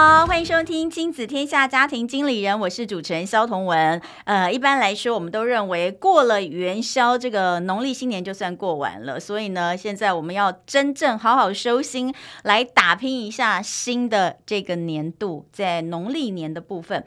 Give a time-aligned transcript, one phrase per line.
[0.00, 4.00] 好，欢迎收听《亲子天下家庭经理人》，我是主持人萧同文。
[4.26, 9.18] 呃，一般来说，我们都认为过了元宵，这个农历新年就算过完了。
[9.18, 12.14] 所以呢，现在我们要真正好好收心，
[12.44, 17.04] 来打拼一下新的这个年度，在农历年的部分。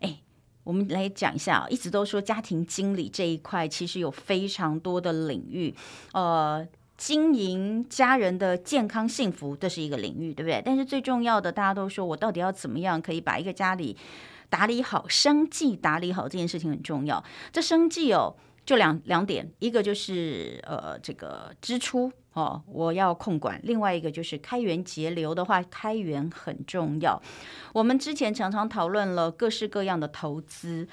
[0.00, 0.18] 哎，
[0.64, 5.74] 我们来讲一下，一直都说家庭经理这一块，其实有非常多的领域，
[6.12, 6.66] 呃。
[6.96, 10.62] 经营家人的健康幸福，这是一个领域，对不对？
[10.64, 13.96] 但是最重要的，大家都说我到底要怎么样可以把一个家里
[14.48, 17.22] 打理好，生计打理好这件事情很重要。
[17.52, 27.20] 这生计哦，就两两点，一个就是呃这个支出哦，我要控管；另外一个就是开源节流的话，开源很重要。
[27.72, 30.86] 我们之前常常讨论了各式各样的投资，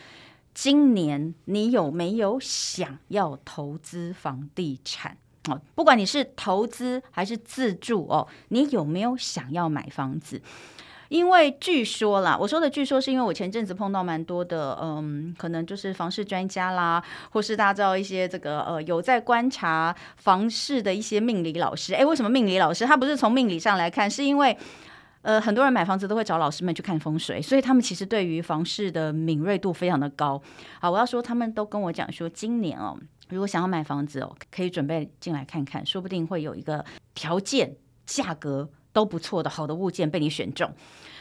[0.53, 5.17] 今年你有没有想要投资房地产？
[5.49, 10.41] 哦，不管你是投资还是自住哦，你有没有想要买房子？
[11.09, 21.93] 因为据说啦，我说的据说是因为我前阵子碰到蛮多的，嗯，可能就是房市专家啦，或是大家知道一些这个呃有在观察房市的一些命理老师。
[21.95, 22.85] 诶，为什么命理老师？
[22.85, 24.57] 他不是从命理上来看，是因为
[25.21, 30.41] 呃很多人买房子都会找老师们去看风水，所以他们其实对于房市的敏锐度非常的高。
[30.79, 32.97] 好，我要说他们都跟我讲说，今年哦。
[33.31, 40.71] 如果想要买房子哦，可以准备进来看看，说不定会有一个条件、价格都不错的好的物件被你选中。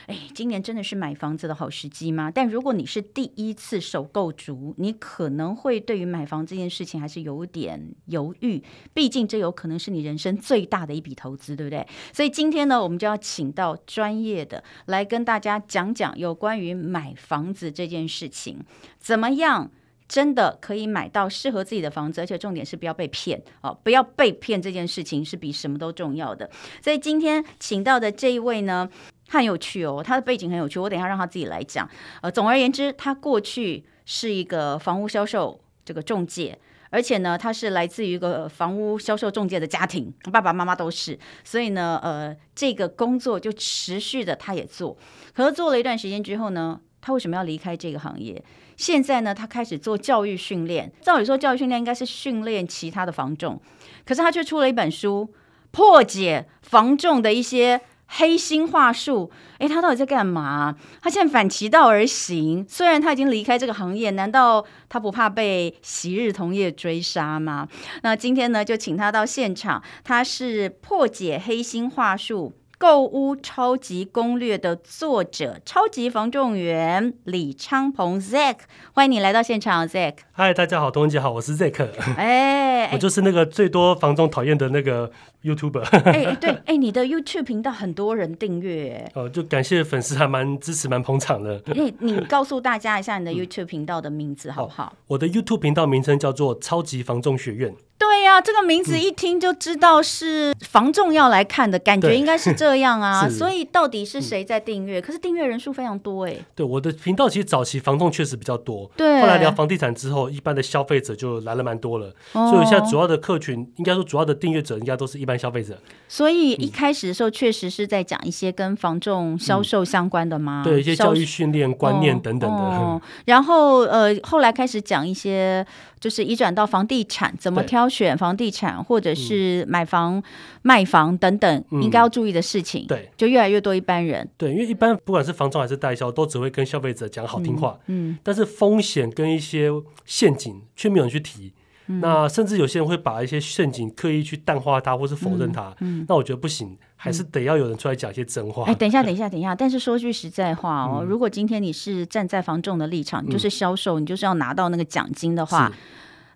[0.07, 2.33] 哎，今年真的是买房子的好时机吗？
[2.35, 8.61] 但如果你是第一次首购族，你可能会对于买房这件事情还是有点犹豫，
[8.93, 11.87] 毕竟这有可能是你人生最大的一笔投资，对不对？
[12.13, 18.59] 所以今天呢，我们就要请到专业的来跟大家讲讲有关于买房子这件事情，
[18.99, 19.71] 怎么样？
[20.11, 23.73] 真的可以买到适合自己的房子，而且重点是不要被骗哦！
[23.85, 26.51] 不要被骗这件事情是比什么都重要的。
[26.83, 28.91] 所以今天请到的这一位呢，
[29.29, 31.89] 很有趣哦，他的背景很有趣，我等一下让他自己来讲。
[32.23, 36.59] 呃，总而言之，他过去是一个房屋销售这个中介，
[36.91, 44.99] 而且呢，他是来自于一个房屋销售中介的家庭，爸爸妈妈都是，所以呢，呃，这个工作就持续的他也做，
[45.33, 48.43] 可是做了一段时间之后呢，他为什么要离开这个行业？
[48.77, 50.91] 现在呢，他开始做教育训练。
[51.03, 53.61] 照理说，教育训练应该是训练其他的房仲，
[54.07, 55.33] 可是他却出了一本书，
[55.71, 59.31] 破解房仲的一些黑心话术。
[59.59, 60.75] 诶，他到底在干嘛？
[61.03, 62.65] 他现在反其道而行。
[62.67, 67.69] 虽然他已经离开这个行业，难道他不怕被昔日同业追杀吗？
[68.03, 69.83] 那今天呢，就请他到现场。
[70.03, 72.53] 他是破解黑心话术。
[72.81, 78.61] 购物超级攻略的作者，超级房仲员李昌鹏 Zack，
[78.95, 80.15] 欢迎你来到现场，Zack。
[80.33, 81.87] 嗨，大家好，东姐好，我是 Zack。
[82.17, 85.13] 哎，我就是那个最多房仲讨厌的那个
[85.43, 85.83] YouTuber。
[86.05, 91.61] 哎，对， 哎，你的 YouTube 频道很多人订阅，哦，就感谢粉丝还蛮支持，蛮捧场的。
[91.75, 94.95] 哎，你 告诉大家一下你的 YouTube 频道的名字好不好？
[95.09, 97.75] 我的 YouTube 频道名称叫做超级防重学院。
[97.99, 103.29] 对呀、啊，这个名字一听就知道是防重要来看的感觉，应该是这样啊。
[103.29, 104.99] 所以到底是谁在订阅？
[104.99, 106.35] 嗯、可是订阅人数非常多哎。
[106.55, 109.21] 对，我的频道其实早期防重确实比较多，对。
[109.21, 112.15] 后来聊房地产之后，一般的消费者就来了蛮多了。
[112.33, 115.79] 哦、所以现在主要的客群，应该说主要的订阅者，应该都是一般消费者。
[116.09, 120.63] 所以一开始的时候，确实是在讲一些跟房仲销售相关的吗？
[120.63, 122.57] 嗯、对，一些教育训练观念等等的。
[122.57, 125.65] 哦哦、 然后呃，后来开始讲一些。
[126.01, 130.23] 就是移转到房地产，怎么挑选房地产，或者是买房、嗯、
[130.63, 132.87] 卖房等等，应该要注意的事情。
[132.87, 134.27] 对，就越来越多一般人。
[134.39, 137.79] 对，因为一般不管是房仲还是代销，都只会跟消费者讲好听话。
[137.89, 139.69] 嗯，嗯，但是风险跟一些
[140.07, 141.53] 陷阱却没有人去提。
[141.91, 145.75] 嗯、那甚至有些人会把一些陷阱刻意去淡化它，或是否认它。
[146.09, 146.79] 那我觉得不行。
[147.03, 148.65] 还是得要有人出来讲一些真话。
[148.65, 149.55] 哎，等一下，等一下，等一下。
[149.55, 155.73] 但是说句实在话哦，嗯、如果今天你是站在房仲的立场，你就是销售，嗯、你就是要拿到那个奖金的话，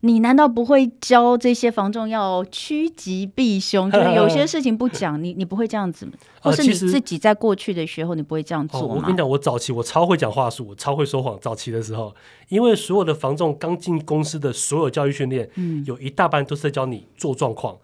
[0.04, 3.88] 你难道不会教这些房仲要趋吉避凶？
[3.90, 6.12] 就是有些事情不讲，你你不会这样子吗？
[6.42, 8.96] 或是你自己在过去的时候，你不会这样做吗？
[8.96, 11.38] 我跟你讲，我早期我超会讲话术，我超会说谎。
[11.40, 12.14] 早期的时候，
[12.50, 17.78] 因为所有的房仲刚进公司的所有教育训练，嗯，有一大半都是在教你做状况。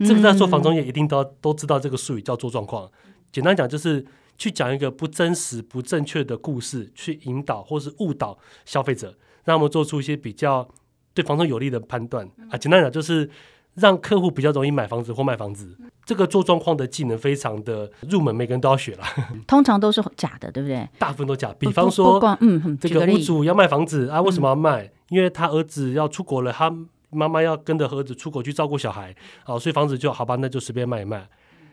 [0.00, 2.90] 这个在做房中业一定都要都知道这个术语叫做状况。
[3.32, 4.04] 简单讲就是
[4.36, 8.36] 去讲一个不真实、不正确的故事，去引导或是误导
[8.66, 10.68] 消费者，让他们做出一些比较
[11.14, 12.58] 对房东有利的判断啊。
[12.58, 13.30] 简单讲就是
[13.74, 15.76] 让客户比较容易买房子或卖房子。
[16.04, 19.04] 这个做状况的技能非常的入门，每个人都要学了。
[19.46, 20.86] 通常都是假的，对不对？
[20.98, 21.54] 大部分都假。
[21.58, 24.90] 比方说，嗯，这个屋主要卖房子啊，为什么要卖？
[25.08, 26.70] 因为他儿子要出国了，他
[27.08, 29.14] 妈妈要跟着儿子出国去照顾小孩，
[29.44, 31.26] 啊，所以房子就好吧，那就随便卖一卖。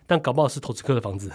[0.07, 1.29] 但搞不好是投资客的房子。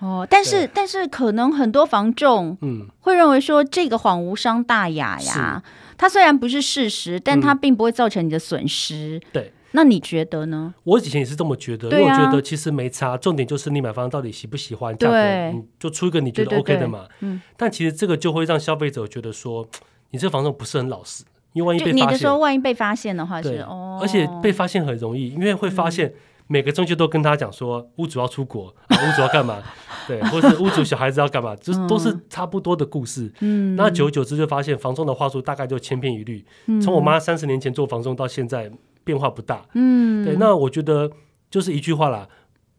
[0.00, 5.62] 哦，但是但是可能很多房仲嗯会认为说这个谎无伤大雅呀，
[5.96, 9.20] 它虽然不是事实，但它并不会造成你的损失。
[9.32, 9.52] 对。
[9.72, 10.74] 那你觉得呢？
[10.84, 17.04] 我以前也是这么觉得，因为我觉得其实没差，重点就是你买房到底喜不喜欢，价格你就出一个你觉得 OK 的嘛。
[17.20, 17.38] 嗯。
[17.54, 19.68] 但其实这个就会让消费者觉得说，
[20.10, 21.22] 你这个房仲不是很老实，
[21.52, 26.14] 因为万一被发现，你的时候万一被发现的话是哦，而且被发现很容易，因为会发现
[26.46, 29.62] 每个中介都跟他讲说，屋主要出国，屋主要干嘛，
[30.08, 33.32] 对，或是屋主小孩子要干嘛，就是都是差不多的故事。
[33.38, 33.76] 嗯。
[33.76, 36.44] 那久而久之就发现房仲的话术大概就千篇一律。
[36.82, 38.72] 从我妈三十年前做房仲到现在。
[39.04, 41.10] 变化不大，嗯，对，那我觉得
[41.50, 42.28] 就是一句话啦，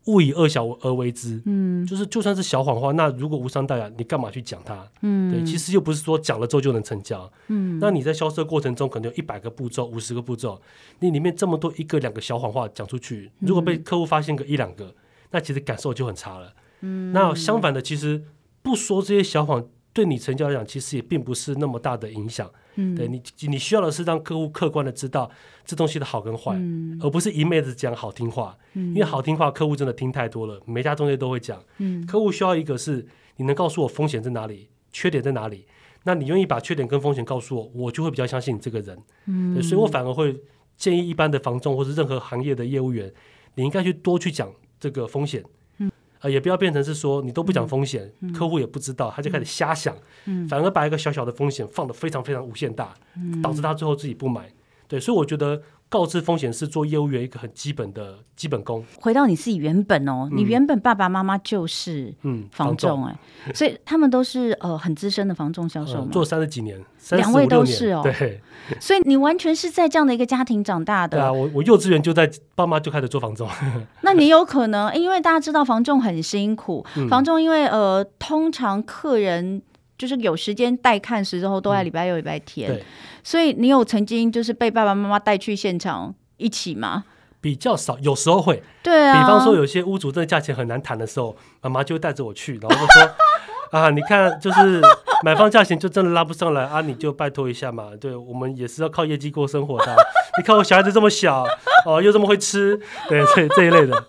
[0.06, 4.88] 勿以恶小而为之，嗯，就是就算是小谎话，那如果无伤大雅，你干嘛去讲它？
[5.02, 10.62] 嗯，对，其实又不是说讲了之后就能成交，嗯，那你在销售过程中可能有一百个步骤、五十个步骤，
[11.00, 14.94] 你里面这么多一个两个小谎话讲出去，如果被客户发现个一两个，
[15.32, 18.24] 那其实感受就很差了，嗯，那相反的，其实
[18.62, 22.50] 不说这些小谎，对你成交来讲，其实也并不是那么大的影响。
[22.76, 25.30] 嗯，对你，你需要的是让客户客观的知道
[25.66, 28.58] 这东西的好跟坏，嗯、而不是一昧的讲好听话。
[28.74, 31.62] 嗯、因为好听话客户真的听太多了，每家中介都会讲。
[31.80, 33.06] 嗯、客户需要一个是
[33.36, 35.66] 你能告诉我风险在哪里，缺点在哪里，
[36.04, 38.98] 那你愿意把缺点跟风险告诉我，我就会比较相信你这个人。
[39.26, 40.40] 嗯，所以我反而会
[40.78, 43.12] 建议一般的房仲或是任何行业的业务员，
[43.56, 44.50] 你应该去多去讲
[44.80, 45.44] 这个风险。
[46.20, 49.96] 啊，也不要变成是说你都不讲风险，嗯、客户也不知道，他就开始瞎想，
[50.26, 54.50] 嗯、反而把一个小小的风险放得非常非常无限大，嗯、导致他最后自己不买。
[54.90, 55.62] 对，所以我觉得。
[55.92, 58.86] 告知风险是做业务员一个很基本的基本功。
[59.02, 63.20] 回到你自己原本哦，嗯、你原本爸爸妈妈就是嗯房仲哎，
[63.56, 66.80] 所以他们都是呃很资深的房仲销售嘛，做三十几年，
[67.14, 68.40] 两位都是哦，对，
[68.80, 71.18] 所以你完全是在这样的一个家庭长大的。
[71.18, 73.50] 对啊，我我幼稚园就在爸妈就开始做房仲。
[74.02, 79.60] 那你有可能因为大家知道房仲很辛苦，嗯、房仲因为呃通常客人
[79.98, 82.80] 就是有时间带看时之后都在礼拜六礼拜天。
[83.30, 87.04] 所以你有曾经就是被爸爸妈妈带去现场一起吗？
[87.40, 88.64] 比较少，有时候会。
[88.82, 89.22] 对啊。
[89.22, 93.12] 比方说有些屋主这个价钱很难谈的时候，妈妈就会带着我去，然后就说
[93.70, 94.82] ：“啊，你看，就是
[95.24, 97.92] 买方价钱就真的拉不上来啊，你就拜托一下嘛。
[98.02, 99.96] 对我们也是要靠业绩过生活的。
[100.40, 101.46] 你看我小孩子这么小
[101.86, 104.06] 哦，又这么会吃，对这这一类的。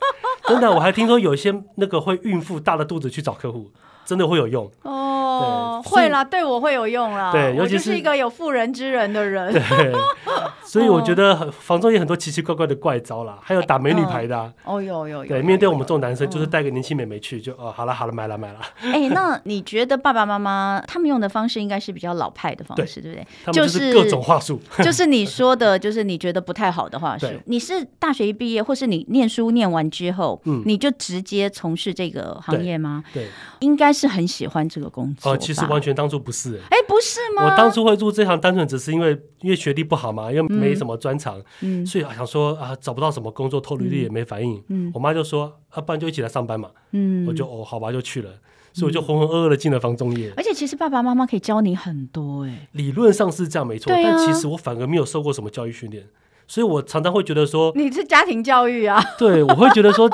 [0.49, 3.71] 真的，我还听说有些那个会孕妇大了肚子去找客户。”
[4.05, 7.31] 真的会有用哦，会啦，对我会有用啦。
[7.33, 9.53] 对，尤其是一个有妇人之仁的人。
[9.53, 9.93] 对，
[10.65, 14.53] 所以我觉得房中也很多奇奇怪怪的怪招啦，还有打美女牌的。
[14.65, 15.29] 哦，有有有。
[15.29, 18.61] 对，面对我们这种男生，就是带个年轻美眉去，就哦，好了好了，买了买了。
[18.83, 23.53] 哎，那你觉得爸爸妈妈他们用的方式应该是比较老派的方式，对不对？
[23.53, 27.27] 就是各种话术， 就是你说的， 就是你觉得不太好的话术。
[27.47, 33.05] 你是大学一毕业，或是你念书念完之后，你就直接从事这个行业吗？
[33.15, 33.29] 对，
[33.61, 34.00] 应该是。
[34.01, 37.45] 是很喜欢这个工作哦，其实完全当初不是，哎，不是吗？
[37.45, 39.11] 我当初会入这行，单纯只是因为
[39.43, 48.31] 因为学历不好嘛，又没什么专长，嗯，所以想说啊，找不到什么工作，投履历也没反应，嗯，我妈就说，啊，不然就一起来上班嘛，嗯，我就哦，好吧，就去了，
[48.73, 50.33] 所以我就浑浑噩噩的进了房中业。
[50.37, 56.07] 而且其实爸爸妈妈可以教你很多，哎，理论上是这样没错，但其实我反而没有受过什么教育训练。
[56.51, 59.01] 所以我常常会觉得说，你是家庭教育啊？
[59.17, 60.11] 对，我会觉得说，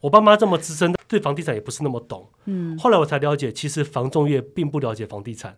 [0.00, 2.26] 我爸妈这么资深，对房地产也不是那么懂。
[2.46, 5.54] 嗯，后来我才了解，其实房仲业并不了解房地产。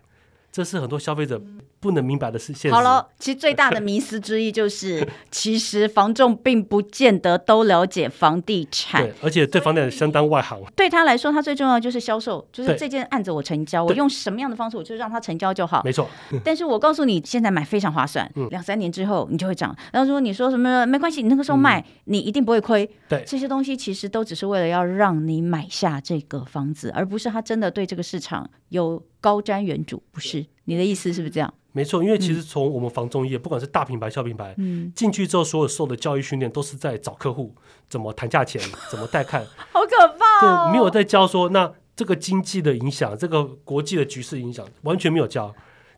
[0.51, 1.41] 这是很多消费者
[1.87, 2.73] 不能明白的是现实。
[2.73, 10.61] 好了，其实最大的迷思之一就是， 其实房仲并不见得都了解房地产，对，而且对房地产相当外行。
[10.75, 15.83] 对他来说，他最重要的就是销售，就是这件案子我成交，我用什么样的方式，我就让他成交就好。
[15.85, 16.09] 没错。
[16.43, 19.73] 但是我告诉你，现在买非常划算，两三年之后你就会涨。
[19.93, 22.91] 然后如果你说什么没关系，你那个时候卖，你一定不会亏。
[23.09, 29.03] 对，这些东西其实都只是为了要让你买下这个房子，而不是他真的对这个市场有。
[29.19, 31.53] 高瞻远瞩，不是你的意思是不是这样？
[31.73, 37.55] 没错，因为其实从我们房中业，嗯、不管是大品牌、小品牌，嗯，进去之后，所有受的教育训练都是在找客户
[37.89, 40.69] 怎么谈价钱， 怎么带看，好可怕、哦。
[40.69, 45.55] 对，没有在教说那这个经济的影响，这个国际的局势影响，完全没有教。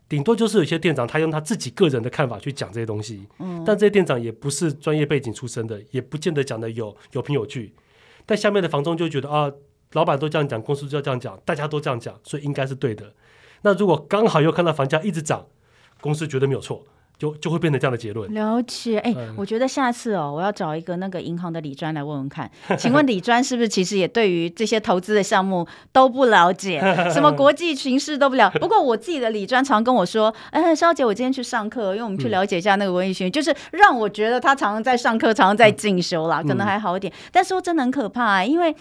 [0.09, 7.73] 顶多就是有些店长他用他自己个人的看法去讲这些东西，嗯，但这些店长也不是专业背景出身的，也不见得讲的有有凭有据。
[8.25, 9.51] 但下面的房东就觉得啊。
[9.93, 13.11] 老板都这样讲，公司就要这样讲，大家都这样讲，所以应该是对的。
[13.61, 15.45] 那如果刚好又看到房价一直涨，
[16.01, 16.83] 公司绝对没有错，
[17.17, 18.33] 就就会变成这样的结论。
[18.33, 22.49] 了解，哎、欸，嗯、我觉得下次哦，我要找一个那个银行的理专来问问看，
[22.79, 26.79] 请问理专是不是其实也对于这些投资的项目都不了解，
[27.11, 28.49] 什么国际形势都不了？
[28.51, 37.11] 不过我自己的理专常跟我说，哎、欸，萧姐，我今天去上课，因为我们去了解一下那个文艺学，嗯、就是让我觉得他常常在上课，常常在进修啦，嗯、可能还好一点。
[37.33, 38.73] 但是说真的很可怕、欸，因为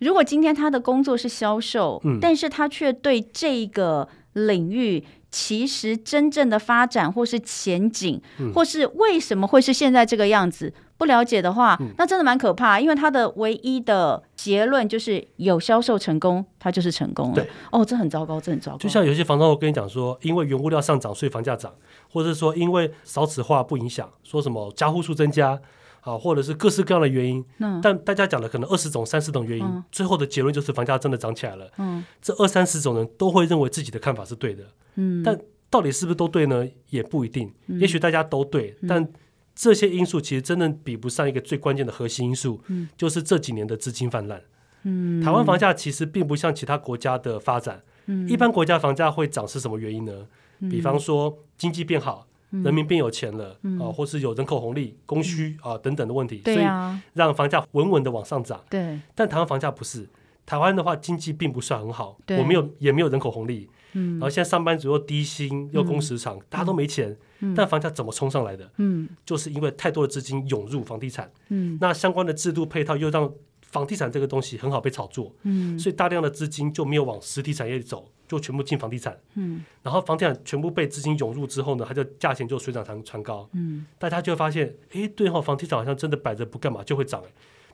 [0.00, 5.04] 如果今天他的工作是销售，嗯、但是他却对这个领域。
[5.36, 12.78] 其实真正的发展或是前景，嗯、或是为什么会是现在这个样子，不了解的话，嗯、那真的蛮可怕。
[12.78, 17.34] 因为他的唯一的结论就是有销售成功，他就是成功了。
[17.34, 18.78] 对哦，这很糟糕，这很糟糕。
[18.78, 21.74] 就像有些房东我跟你讲说，因为原物料上涨，所以房价涨，
[22.12, 25.60] 或者是说因为少子化不影响，说什么加户数增加。
[26.04, 31.66] 啊，或者是各式各样的原因，嗯、但大家讲的可能二十种、三十种原因，嗯、最后的结论就是房价真的涨起来了。
[31.78, 34.64] 嗯、这二三十种人都会认为自己的看法是对的，
[34.96, 35.38] 嗯、但
[35.70, 36.68] 到底是不是都对呢？
[36.90, 37.50] 也不一定。
[37.68, 39.08] 嗯、也许大家都对，嗯、但
[39.54, 44.42] 这些因素其实真的比不上一个最关键的核心因素，嗯、就是这几年的资金泛滥。
[44.82, 50.12] 嗯、台湾房价其实并不像其他国家的发展，嗯、一般国家房价会涨是什么原因呢？
[50.58, 52.26] 嗯、比方说经济变好。
[52.62, 58.62] 人民变有钱了，嗯、啊，或是有人口红利、供需、嗯、啊等等的问题，啊、所以让房价稳稳的往上涨。
[58.70, 60.08] 对，但台湾房价不是，
[60.46, 68.70] 台湾的话经济并不算很好，我没有也没有人口红利，嗯，然后现在上班族又低薪又工时长，嗯、大家都没钱，嗯、但房价怎么冲上来的？
[68.76, 73.32] 嗯，就是因为太多的资金涌入房地产，嗯，那相关的制度配套又让
[73.62, 78.08] 房地产这个东西很好被炒作，嗯，所以大量的资金就没有往实体产业里走。
[78.26, 87.22] 就全部进房地产，嗯，然后房地产全部被资金涌入之后呢，它就价钱就水涨船船高，嗯，大家就会发现，哎，对哈，房地产好像真的摆着不干嘛就会涨，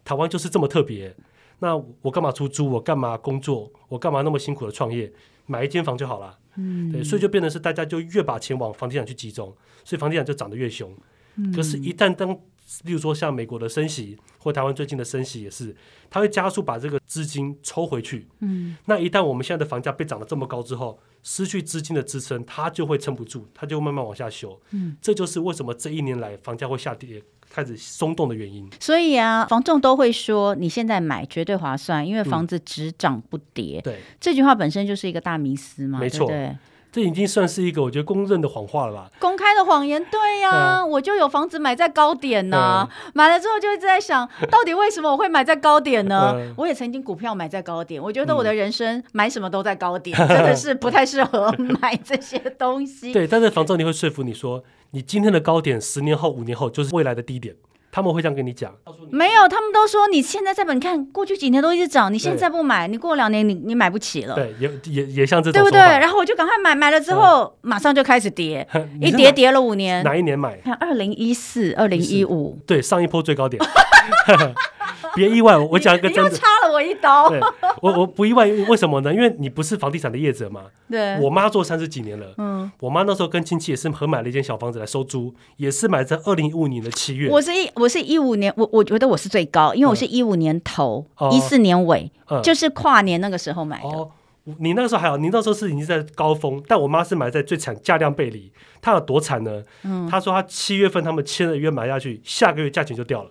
[0.04, 1.14] 台湾就是这么特别，
[1.60, 2.68] 那我干嘛出租？
[2.70, 3.70] 我干嘛工作？
[3.88, 5.12] 我干嘛那么辛苦的创业？
[5.46, 9.52] 买一间房就好了，嗯，对，所以就变成是大家就越把钱往房地产去集中，
[9.84, 10.94] 所以房地产就涨得越凶，
[11.34, 12.38] 嗯，可是，一旦当
[12.84, 15.74] 例如说像美国的升息，或台湾最近的升息也是，
[16.08, 18.26] 它会加速把这个资金抽回去。
[18.40, 24.58] 嗯，那一旦我们现在的房价被涨得这么高之后，失去资金的支撑，它就会撑不住，它就会慢慢往下修。
[24.70, 28.68] 嗯，这就是为什么这一年来房价会下跌，开始松动的原因。
[28.80, 33.80] 所以啊，房仲都会说，你现在买绝对划算，因为房子只涨不跌。
[33.80, 36.28] 嗯、对，这句话本身就是一个大迷思嘛，没错。
[36.28, 36.56] 对对
[36.92, 39.10] 这已经算是一个我觉得公认的谎话了吧？
[39.20, 46.32] 公开的谎言，对呀、啊，嗯、我就有房子买在高点呢、啊，嗯、买了之后就一直在想，到底为什么我会买在高点呢？
[46.34, 53.12] 嗯、我也曾经股票买在高点，我觉得我的人生买什么都在高点，嗯、真的是不太适合买这些东西。
[53.12, 57.54] 对，但是房仲你会说服你说，你今天的高点，十年后、五年后就是未来的低点。
[57.92, 58.72] 他们会这样跟你讲，
[59.10, 64.34] 没有，他们都说你现在在本，你看过去几年都一直涨，你现在不买，你过两年你你买不起了。
[64.34, 65.80] 对，也也也像这种，对不对？
[65.80, 68.66] 然后我就赶快买，买了之后马上就开始跌，
[69.00, 70.04] 一跌跌了五年。
[70.04, 70.56] 哪一年买？
[70.58, 73.60] 看二零一四、二零一五，对，上一波最高点。
[75.14, 77.28] 别意外，我讲一个真的， 又插了我一刀。
[77.28, 77.40] 对，
[77.82, 79.12] 我我不意外，为什么呢？
[79.12, 80.62] 因为你不是房地产的业者嘛。
[80.88, 81.18] 对。
[81.20, 87.28] 我妈做三十几年了，嗯，我妈那时候跟亲戚也是合买了一间小房子来收租，也是买在二零一五年的七月。
[87.28, 92.10] 我是一我是一五年，我我觉得我是最高，因为我是一五年头，一四年尾，
[92.42, 93.88] 就是跨年那个时候买的。
[93.88, 94.10] 哦，
[94.58, 99.62] 你那个时候还好，你那时候是已经在高峰，但我妈是买在最惨价量背离，她有多惨呢？
[99.82, 103.30] 嗯，她说她七月份他们签了约买下去，下个月价钱就掉了，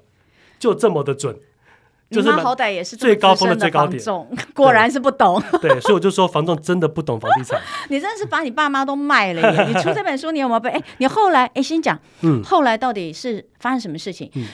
[0.59, 1.35] 就这么的准。
[2.11, 4.03] 就是好歹也是最高峰的最高点，
[4.55, 5.39] 果然是不懂。
[5.61, 7.61] 对，所以我就说房仲真的不懂房地产。
[7.89, 9.65] 你真的是把你爸妈都卖了耶！
[9.69, 10.71] 你出这本书，你有没有被？
[10.71, 14.27] 哎，你后来哎，先讲，嗯，后来到底是发生什么事情？
[14.33, 14.47] 嗯，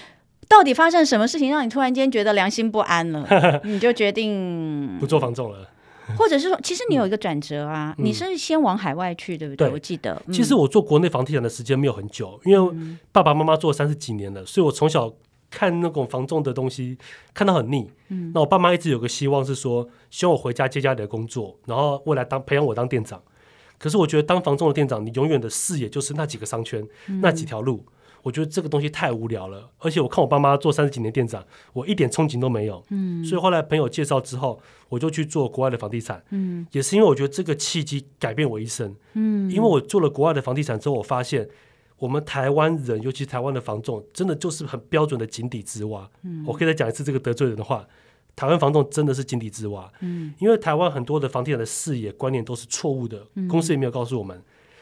[0.49, 3.61] 到底发生什么事情让你突然间觉得良心不安了？
[3.63, 5.65] 你就决定不做房仲了，
[6.17, 9.69] 或者是说，其实你有一个转折啊，你是先往海外去，对不对？
[9.69, 12.77] 我记得，其实我做国内房地产的时间没有很久，因为
[13.13, 15.13] 爸爸妈妈做了三十几年了，所以我从小。
[15.55, 16.97] 看那种房仲的东西，
[17.33, 17.89] 看到很腻。
[18.09, 23.21] 嗯，那我爸妈一直有个希望是说，希望我回家接家里的工作，然后未来当培养我当店长。
[23.77, 27.85] 可是我觉得当房仲的店长，你永远的视野就是那几个商圈，嗯、那几条路。
[28.21, 29.69] 我觉得这个东西太无聊了。
[29.79, 32.83] 而且我看我爸妈做三十几年店长，我一点憧憬都没有。
[32.89, 34.59] 嗯，所以后来朋友介绍之后，
[34.89, 36.21] 我就去做国外的房地产。
[36.31, 38.93] 嗯，也是因为我觉得这个契机改变我一生。
[39.13, 41.47] 嗯，因为我做了国外的房地产之后，我发现。
[41.97, 46.09] 我们台湾人，尤其台湾的房仲，真的就是很标准的井底之蛙。
[46.23, 47.87] 嗯，我可以再讲一次这个得罪人的话，
[48.35, 49.91] 台湾房仲真的是井底之蛙。
[50.01, 54.41] 嗯，因为台湾很多的房地产的视野观念都是错误的，公司也没有告诉我们，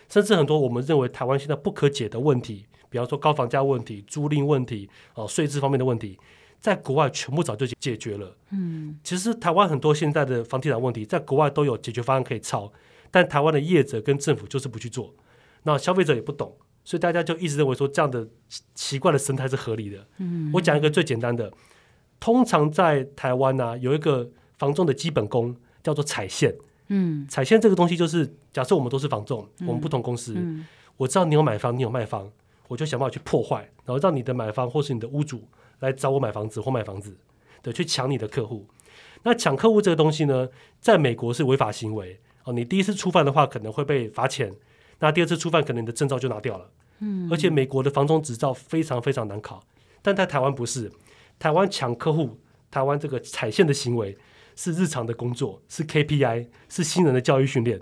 [0.10, 6.17] 甚至很多我们认为台湾现在不可解的问题，比方说高房价问题、租赁问题、哦税制方面的问题，
[6.60, 8.36] 在国外全部早就解决了。
[8.50, 12.74] 嗯，其实台湾很多现在的房地产问题，在国外都有解决方案可以抄，
[13.12, 15.13] 但台湾的业者跟政府就是不去做，
[15.62, 16.58] 那消费者也不懂。
[16.84, 18.28] 所以大家就一直认为说这样的
[18.75, 20.06] 奇怪的生态是合理的。
[20.18, 21.52] 嗯，我讲一个最简单的，
[22.20, 26.56] 通常在台湾呢、啊，有一个房仲的基本功叫做踩线。
[26.88, 32.30] 嗯，踩线这个东西就是，假设我们都是房仲，嗯、我们不同公司，嗯、我知道你有买房，你有卖房，
[32.68, 35.48] 我就想办法去破坏，然后让你的买方或是你的屋主
[35.80, 37.16] 来找我买房子或卖房子，
[37.62, 38.68] 对，去抢你的客户。
[39.24, 40.50] 那抢客户这个东西呢，
[40.82, 42.52] 在美国是违法行为哦。
[42.52, 44.52] 你第一次触犯的话，可能会被罚钱；
[45.00, 46.69] 那第二次触犯，可能你的证照就拿掉了。
[47.00, 49.62] 嗯，而且美国的房中执照非常非常难考，
[50.01, 50.91] 但在台湾不是。
[51.39, 52.39] 台湾抢客户，
[52.71, 54.17] 台湾这个踩线的行为
[54.55, 57.79] 是日常的工作，是 KPI，是新人的教育训练。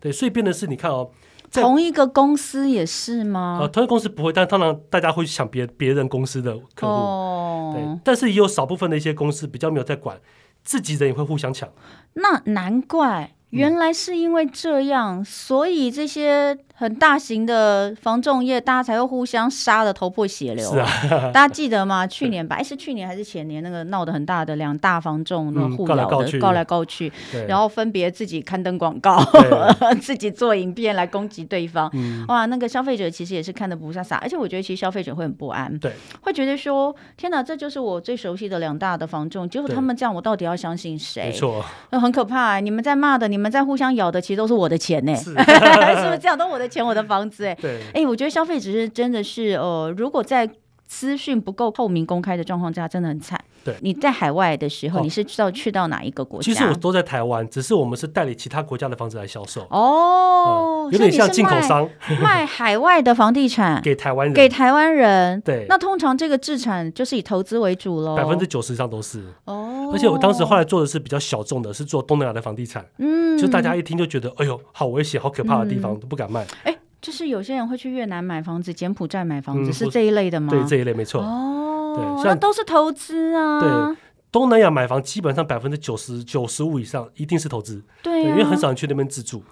[0.00, 1.10] 对，所以变的是，你看哦。
[1.50, 3.58] 同一个公司也是吗？
[3.62, 6.92] 呃，同一个公司不会，但当然大家会抢别别人公司的客户。
[6.92, 10.20] 哦，对，但是也有少部分的一些公司比较没有在管，
[10.62, 11.72] 自己人也会互相抢。
[12.12, 16.58] 那难怪，原来是因为这样，嗯、所以这些。
[16.80, 20.70] 很大型的防重业，大家才会互相杀的头破血流。
[20.70, 20.88] 是啊，
[21.34, 22.06] 大家记得吗？
[22.06, 23.60] 去年吧，哎，是去年还是前年？
[23.64, 27.12] 那个闹得很大的两大房仲的互咬的，告来告去，
[27.48, 29.20] 然后分别自己刊登广告，
[30.00, 31.90] 自己做影片来攻击对方。
[32.28, 41.24] 哇，那个消费者其实也是看得不飒飒，而且我觉得其实消费者会很不安，对，会觉得说：天哪，这就是我最熟悉的两大的防重，结果他们这样，我到底要相信谁？
[41.24, 42.60] 没错，那很可怕。
[42.60, 46.36] 你们在骂的，你们在互相咬的，其实都是我的钱呢，是 不是这样？
[46.38, 46.68] 都我的。
[46.68, 50.46] 钱我的房子，哎， 对，哎，我觉得消费者是真的是，呃，如果在
[50.86, 53.42] 资讯不够透明、公开的状况下，真的很惨。
[53.68, 56.44] 对，你在海外的时候，哦、你是知道去到哪一个国家？
[56.44, 59.60] 其实我都在台湾，只是我们是代理其他国家的房子来销售。
[59.70, 61.86] 哦、嗯，有点像进口商，
[62.22, 65.38] 卖海外的房地产给台湾人，给台湾人。
[65.42, 69.22] 对，那通常这个置产就是以投资为主喽，百分之九十以上都是。
[69.44, 72.82] 哦，而且我当时后来做的是比较小众的，是做东南亚的房地产。
[72.96, 76.46] 嗯，就大家一听就觉得，哎呦，好危险、好可怕的地方，嗯、都不敢卖。
[76.64, 76.77] 哎。
[77.00, 80.50] 就是有些人会去越南买房子，柬埔寨买房子，嗯、是这一类的吗？
[80.50, 81.22] 对，这一类没错。
[81.22, 83.60] 哦，对，那都是投资啊。
[83.60, 83.96] 对，
[84.32, 87.82] 东南亚买房基本上百分之九十九十五以上一定是投资。
[88.02, 89.42] 对、啊对，因为很少人去那边自住。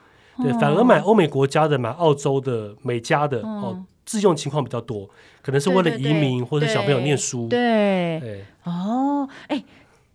[0.42, 5.09] 对，哦、反而买欧美国家的、买澳洲的、美加的、嗯、哦，自用情况比较多，
[5.40, 7.46] 可能是为了移民或者小朋友念书。
[7.48, 9.62] 对，对，对，哦，哎。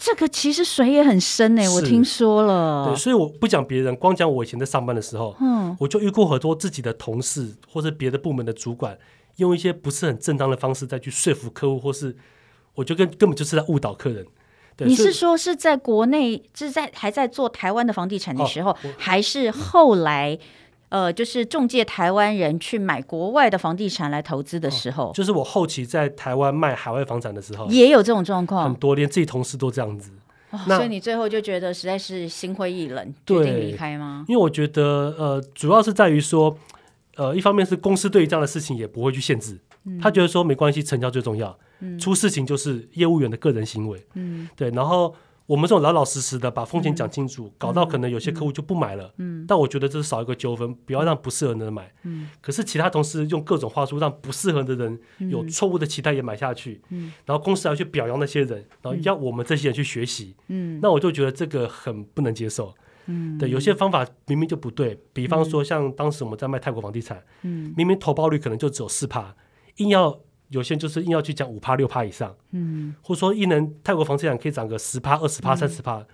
[0.03, 2.87] 这个其实水也很深呢，我听说了。
[2.87, 8.97] 对，所以我不讲别人，光讲我以前在上班的时候，嗯，我就遇过很多自己的同事或者别的部门的主管，
[9.35, 12.15] 用一些不是很正当的方式再去说服客户，或是
[12.73, 14.25] 我觉得根根本就是在误导客人。
[14.79, 20.39] 你是说是在国内，是在还在做台湾的房地产的时候，哦、还是后来？
[20.91, 30.11] 呃，就是中介台湾人去买国外的房地产来投资的时候，哦，就是我后期在台湾卖海外房产的时候，也有这种状况，很多连自己同事都这样子。
[30.67, 34.25] 所以你最后就觉得实在是心灰意冷，决定离开吗？
[34.27, 36.57] 因为我觉得，呃，主要是在于说，
[37.15, 45.15] 呃，一方面是公司对于这样的事情也不会去限制，嗯、他觉得说没关系，成交最重要，嗯、出事情就是业务员的个人行为，嗯，对，然后。
[45.51, 49.13] 我们这种老老实实的把风险讲清楚，嗯、搞到可能有些客户就不买了。
[49.17, 51.91] 嗯，但我觉得这是少一个纠纷，不要让不适合的人买。
[52.03, 54.97] 嗯，可是其他同事用各种话术让不适合的人
[55.29, 56.81] 有错误的期待也买下去。
[56.87, 60.33] 嗯，然后公司还要去表扬那些人，然后要我们这些人去学习。
[60.47, 62.73] 嗯，那我就觉得这个很不能接受。
[63.07, 69.35] 嗯，对，有些方法明明就不对，比方说像当时我们在卖泰国房地产，嗯，明明投报率可能就只有四趴，
[69.75, 70.17] 硬要。
[70.51, 76.05] 有些人就是硬要去讲五趴六趴以上，嗯，或者说一年泰国房地产可以涨个十趴二十趴三十趴，嗯、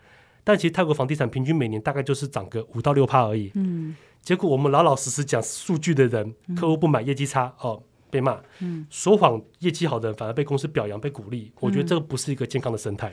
[0.43, 13.11] 但其实泰国房地产平均每年大概就是涨个五到六趴而已，嗯，结果我们老老实实讲数据的人，嗯、客户不买业绩差哦被骂，嗯，说谎业绩好的人反而被公司表扬被鼓励，我觉得这个不是一个健康的生态。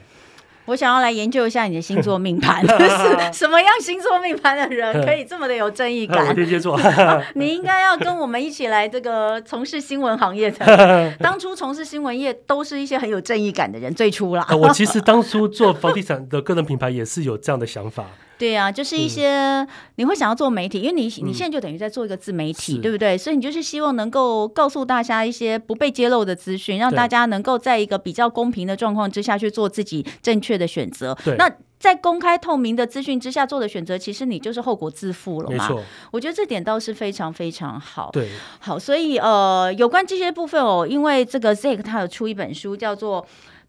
[0.65, 6.33] 我想要来研究一下你的星座命盘， 是什么样星座命盘的人可以这么的有正义感？
[6.35, 6.79] 天蝎座，
[7.35, 11.13] 你应该要跟我们一起来这个从事新闻行业的。
[11.21, 14.45] 当初从事新闻业都是一些很有正义感的人，最初啦。
[14.51, 18.05] 我其实当初做房地产的个人品牌也是有这样的想法。
[18.37, 23.17] 对啊，就是一些你会想要做媒体，因为你你现在就等于在做一个自媒体，对不对？
[23.17, 31.17] 所以你就是希望能够告诉大家一些不被揭露的资讯，让大家能够在一个比较公平的状况之下去做自己正确的选择。
[31.23, 35.69] 对，那在公开透明的资讯之下做的选择，其实你就是后果自负了嘛。
[35.69, 38.09] 没错，我觉得这点倒是非常非常好。
[38.11, 43.25] 对，好，所以呃，有关这些部分哦，因为这个 Zack 他有出一本书叫做。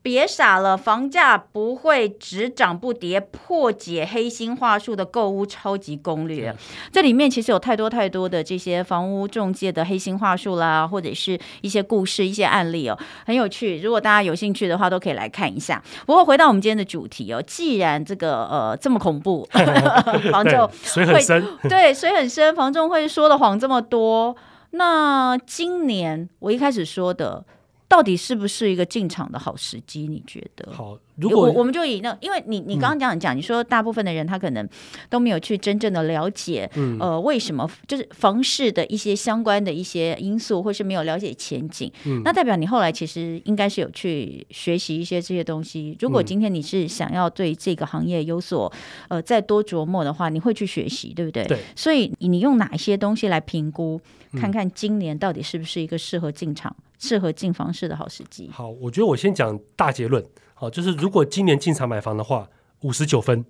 [0.06, 3.18] 别傻了，房价不会只涨不跌。
[3.18, 6.54] 破解黑心话术的购物超级攻略，
[6.92, 13.80] 这里面其实有太多太多的这些房屋中介的黑心话术啦，或者是一些故事、一些案例哦，很有趣。
[13.80, 15.82] 如果大家有兴趣的话，都可以来看一下。
[16.06, 19.44] 不过回到我们今天的主题哦，既然这个呃这么恐怖，
[20.30, 24.36] 房仲水很深，对，水很深，房仲会说的谎这么多。
[24.70, 27.44] 那今年我一开始说的。
[27.88, 30.06] 到底是不是一个进场的好时机？
[30.08, 30.72] 你觉得？
[30.72, 34.68] 好，如果我，我们就以那，因为你你刚刚讲讲，嗯、你说大部分的人他可能
[35.08, 45.96] 都没有去真正的了解，嗯、呃，为什么就是房市的一些相关的一些因素，或是没有了解前景，嗯、那代表你后来其实应该是有去学习一些这些东西。
[46.00, 48.70] 如果今天你是想要对这个行业有所
[49.08, 51.44] 呃再多琢磨的话，你会去学习，对不对？
[51.44, 51.58] 对。
[51.76, 54.00] 所以你用哪一些东西来评估，
[54.36, 56.74] 看看今年到底是不是一个适合进场？
[56.98, 58.48] 适合进房市的好时机。
[58.52, 60.24] 好，我觉得我先讲大结论。
[60.54, 62.48] 好，就是如果今年进场买房的话，
[62.80, 63.44] 五十九分。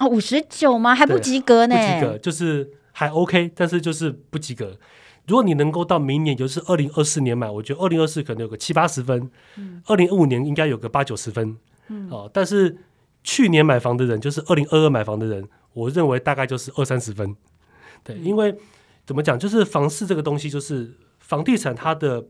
[0.00, 0.92] 哦，五十九吗？
[0.94, 1.76] 还不及格呢？
[1.76, 4.76] 不及格，就是还 OK，但是就是不及格。
[5.28, 9.30] 如果你能够到明年，就是二零二四年买，我觉得二零二四可能有个七八十分，
[9.86, 11.56] 二零二五年应该有个八九十分。
[11.86, 12.76] 嗯，哦，但是
[13.22, 17.36] 去年买房的人，就是二零二二买房的人，我认为大概就是二三十分。
[18.02, 18.54] 对，因为
[19.06, 22.26] 怎么讲，就是房市这个东西，就是房地产它的。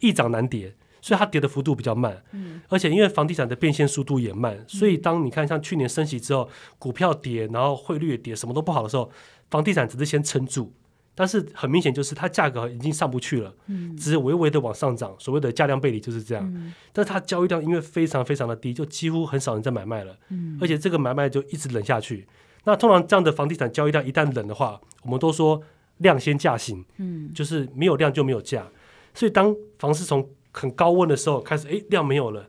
[0.00, 9.10] 易涨难跌，所以它跌的幅度比较慢，嗯，而且因为房地产的变现速度也慢，所以当你看像去年升息之后，股票跌，然后汇率也跌，什么都不好的时候，
[9.50, 10.72] 房地产只是先撑住，
[11.16, 22.28] 但是很明显就是它价格已经上不去了，嗯，只是微微的往上涨，所谓的价量背离就是这样，嗯，但是它交易量因为非常非常的低，就几乎很少人在买卖了，嗯，而且这个买卖就一直冷下去，
[22.62, 25.60] 那通常这样的房地产交易量一旦冷的话，我们都说
[25.98, 28.66] 量先价行，嗯，就是没有量就没有价。
[29.14, 32.48] 所以，当房市从很高温的时候开始，哎，量没有了，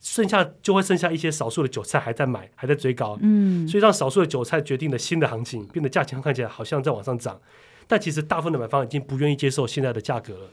[0.00, 7.40] 剩下就会剩下一些少数的韭菜还在买，还在追高，嗯，所以让少数的韭菜决定了新的行情，变得价钱看起来好像在往上涨，
[7.86, 10.50] 但其实大部分的买方已经不愿意接受现在的价格了。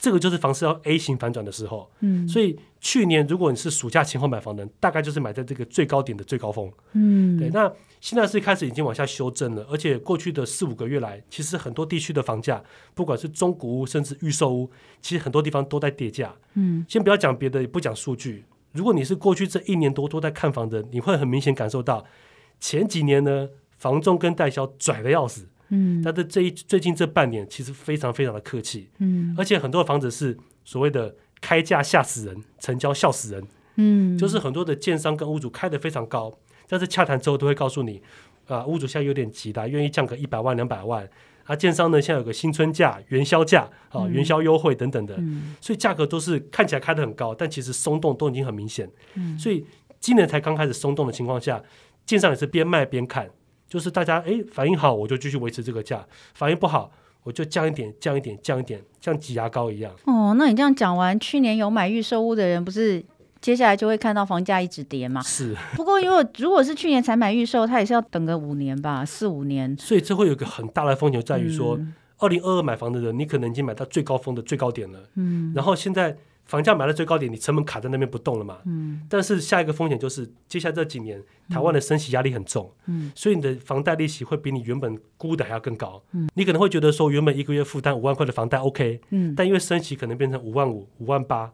[0.00, 7.50] 这个就是房市要 A 型反转的时候，嗯，所以去年如果你是暑假前后买房的，大概就是买在这个最高点的最高峰，嗯，对。
[7.50, 14.70] 那现在是开始已经往下修正了，而且过去的四五个月来，其实很多地区的房价，不管是中古屋甚至预售屋，
[15.02, 16.82] 其实很多地方都在跌价，嗯。
[16.88, 22.02] 先不要讲别的，也不讲数据，如果你是过去这一年多都在看房的，你会很明显感受到
[22.58, 25.46] 前几年呢，房仲跟代销拽的要死。
[25.70, 33.44] 嗯，但是这一最近这半年其实非常非常的客气，嗯，而且很多的房子是所谓的开价吓死人，成交笑死人，
[33.76, 36.36] 嗯，就是很多的建商跟屋主开得非常高，
[36.68, 38.02] 但是洽谈之后都会告诉你，
[38.46, 41.08] 啊，屋主现在有点急的，愿意降个一百万两百万，
[41.44, 49.64] 啊，建商呢现在有个新春价、元宵价啊、元宵优惠等等的，嗯，所以价格都是看起来开得很高，但其实松动都已经很明显，嗯，所以
[50.00, 51.62] 今年才刚开始松动的情况下，
[52.04, 53.30] 建商也是边卖边看。
[53.70, 55.98] 就是大家哎反应好，我就继续维持这个价；
[56.34, 56.90] 反应不好，
[57.22, 59.92] 我就降一点、降一点、降一点，像挤牙膏一样。
[60.06, 63.00] 哦，那你这样讲完，去年有买预售屋的人，不是
[63.40, 65.22] 接下来就会看到房价一直跌吗？
[65.22, 65.56] 是。
[65.76, 69.76] 不过，如果如果是去年才买预售，他也是要等个五年吧，四五年。
[69.78, 71.78] 所以这会有一个很大的风险，在于说，
[72.18, 74.98] 二零二二买房的人，你可能已经买到最高峰的最高点了。
[75.14, 75.52] 嗯。
[75.54, 76.16] 然后现在。
[76.50, 78.58] 房价买到最高点，你成本卡在那边不动了嘛？
[78.66, 79.02] 嗯。
[79.08, 86.02] 但是下一个风险就是，接下来这几年台湾的升息压力很重，嗯，所以你的房贷利息会比你原本估的还要更高。
[86.10, 86.28] 嗯。
[86.34, 91.44] 你可能会觉得说，原本一个月负担五万块的房贷 OK，嗯，但因为升息可能变成五万五、五万八，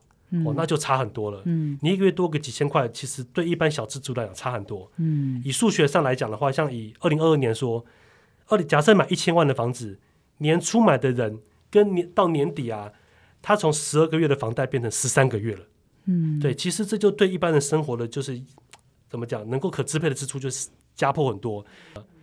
[0.46, 1.42] 哦，那就差很多了。
[1.44, 1.78] 嗯。
[1.82, 4.90] 你一个月多个几千块，其实对一般小资族来讲差很多。
[4.96, 5.42] 嗯。
[5.44, 7.84] 以数学上来讲的话，像以二零二二年说，
[8.48, 9.98] 二假设买一千万的房子，
[10.38, 11.38] 年初买的人
[11.70, 12.90] 跟年到年底啊。
[13.46, 15.62] 他从十二个月的房贷变成十三个月了，
[16.06, 18.42] 嗯，对，其实这就对一般人生活的就是
[19.08, 21.64] 怎么讲，能够可支配的支出就是加破很多。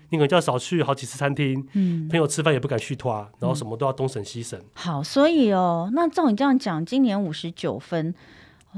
[0.09, 4.61] 你可能就要少去好几次餐厅，嗯，朋友吃饭也不敢续拖，然后什么都要东省西省。
[4.73, 8.13] 好，所以哦，那照你这样讲，今年五十九分，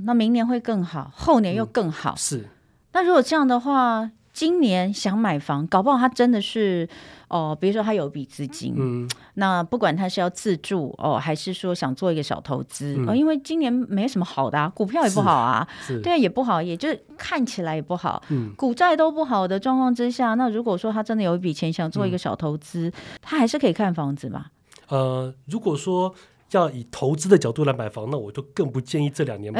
[0.03, 2.13] 那明年会更好，后年又更好。
[2.13, 2.45] 嗯，是。
[2.93, 6.88] 那如果这样的话，今年想买房，搞不好他真的是。
[7.28, 15.67] 哦，比如说他有一笔资金，嗯，那不管他是要自住哦，还是说想做一个小投资，嗯，哦，因为今年没什么好的啊，股票也不好啊，
[16.04, 22.93] 对啊，也不好，也就是看起来也不好，嗯，股债都不好的状况之下，那如果说他真的有一笔钱想做一个小投资，嗯，
[23.24, 24.52] 他还是可以看房子吧？
[24.89, 26.13] 呃，如果说
[26.52, 29.60] 要以投资的角度来买房，那我就更不建议这两年买。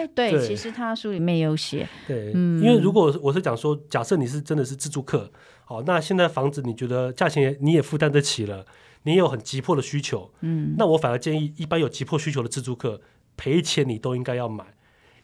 [0.00, 5.30] 哎，对，对，其实他书里面也有写，对，嗯，因为如果我是讲说，假设你是真的是自住客。
[5.64, 8.66] 好，那现在房子你觉得价钱你也负担得起了，
[9.04, 13.00] 你也有很急迫的需求，嗯，那我反而建议一般有急迫需求的自住客
[13.36, 14.64] 赔钱你都应该要买，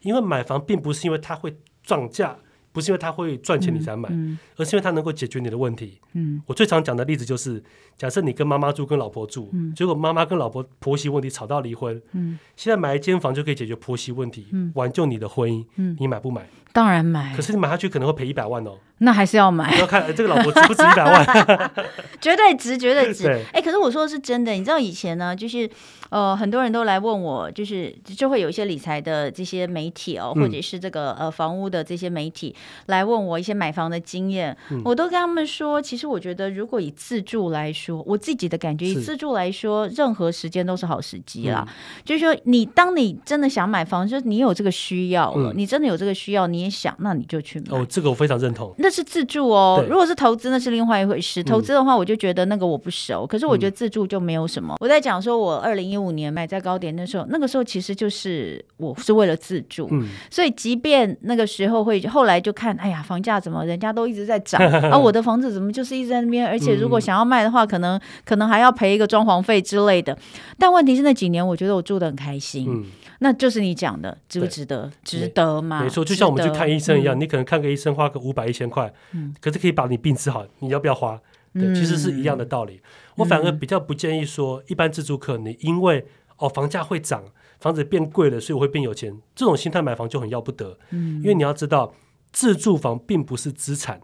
[0.01, 2.37] 因为买房并不是因为它会涨价，
[2.77, 5.97] 不是因为他会赚钱你才买，嗯嗯、而是因为他能够解决你的问题。
[6.13, 7.63] 嗯，我最常讲的例子就是，
[7.97, 16.47] 假设你跟妈妈住，跟老婆住，嗯、结果妈妈跟老婆婆媳问题吵到离婚，嗯，现在买一间房就可以解决婆媳问题，嗯、挽救你的婚姻，嗯，你买不买？
[16.77, 17.33] 当然买。
[17.35, 18.77] 可是你买下去可能会赔一百万哦。
[18.99, 21.71] 那还是要买，你要看这个老婆值不值一百万，
[22.19, 23.25] 绝对值，绝对值。
[23.25, 25.69] 对，哎，可是我说的是真的，你知道以前呢，就是
[26.09, 32.55] 呃，很多人都来问我，就是就会有一些理财的这些媒体哦，或者是这个呃房屋的这些媒体
[32.87, 41.63] 来问我一些买房的经验，嗯、我都跟他们说，其实我觉得如果以自住来说，我自己的感觉以自住来说，任何时间都是好时机啦。
[41.67, 47.77] 嗯、就是说，你当你真的想买房，就是你有这个需要了，嗯、你真的有这个需要，你也想，那你就去买。
[47.77, 48.73] 哦，这个我非常认同。
[48.77, 51.43] 那是自住哦，如果是投资，那是另外一回事。
[51.43, 53.23] 投资的话，我就觉得那个我不熟。
[53.23, 54.73] 嗯、可是我觉得自住就没有什么。
[54.73, 66.45] 嗯、我在讲说，我二零一五年买在高点的时候，那个时候其实就是我是为了自住，嗯、所以即便那个时候会后来就看，哎呀，房价怎么人家都一直在涨， 啊，我的房子怎么就是一直在那边？
[66.45, 70.17] 而且如果想要卖的话，可能可能还要赔一个装潢费之类的。
[70.57, 72.85] 但问题是那几年，我觉得我住的很开心。
[73.19, 74.91] 嗯那就是你讲的值不值得？
[75.03, 75.81] 值得吗？
[75.81, 81.19] 没错，就像我们去看医生一样，嗯、你可能看个医生花个五百一千块，嗯、可是可以把你病治好，你要不要花？
[81.53, 82.75] 对，其实是一样的道理。
[82.75, 82.81] 嗯、
[83.15, 86.05] 我反而比较不建议说，一般自住客你因为
[86.37, 87.23] 哦房价会涨，
[87.59, 90.77] 房子变贵了，所以我会变有钱，这种心态买房就很要不得。
[90.91, 91.91] 嗯、因为你要知道，
[92.31, 93.99] 自住房并不是资产，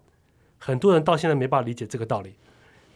[0.58, 2.34] 很多人到现在没办法理解这个道理。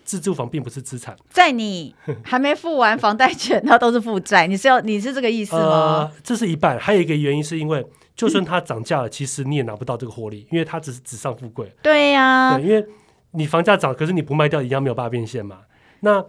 [0.07, 1.93] 自住房并不是资产，在你
[2.23, 4.47] 还没付完房贷钱，它都是负债。
[4.47, 5.61] 你是要你是这个意思吗？
[5.61, 11.69] 呃，这是一半，还有一个原因是因为，就算它涨价了，其实你也拿不到这个获利，因为它只是纸上富贵。
[11.83, 12.87] 对呀，对，因为
[13.31, 15.57] 你房价涨，可是你不卖掉，一样没有办法变现嘛。
[15.99, 16.23] 那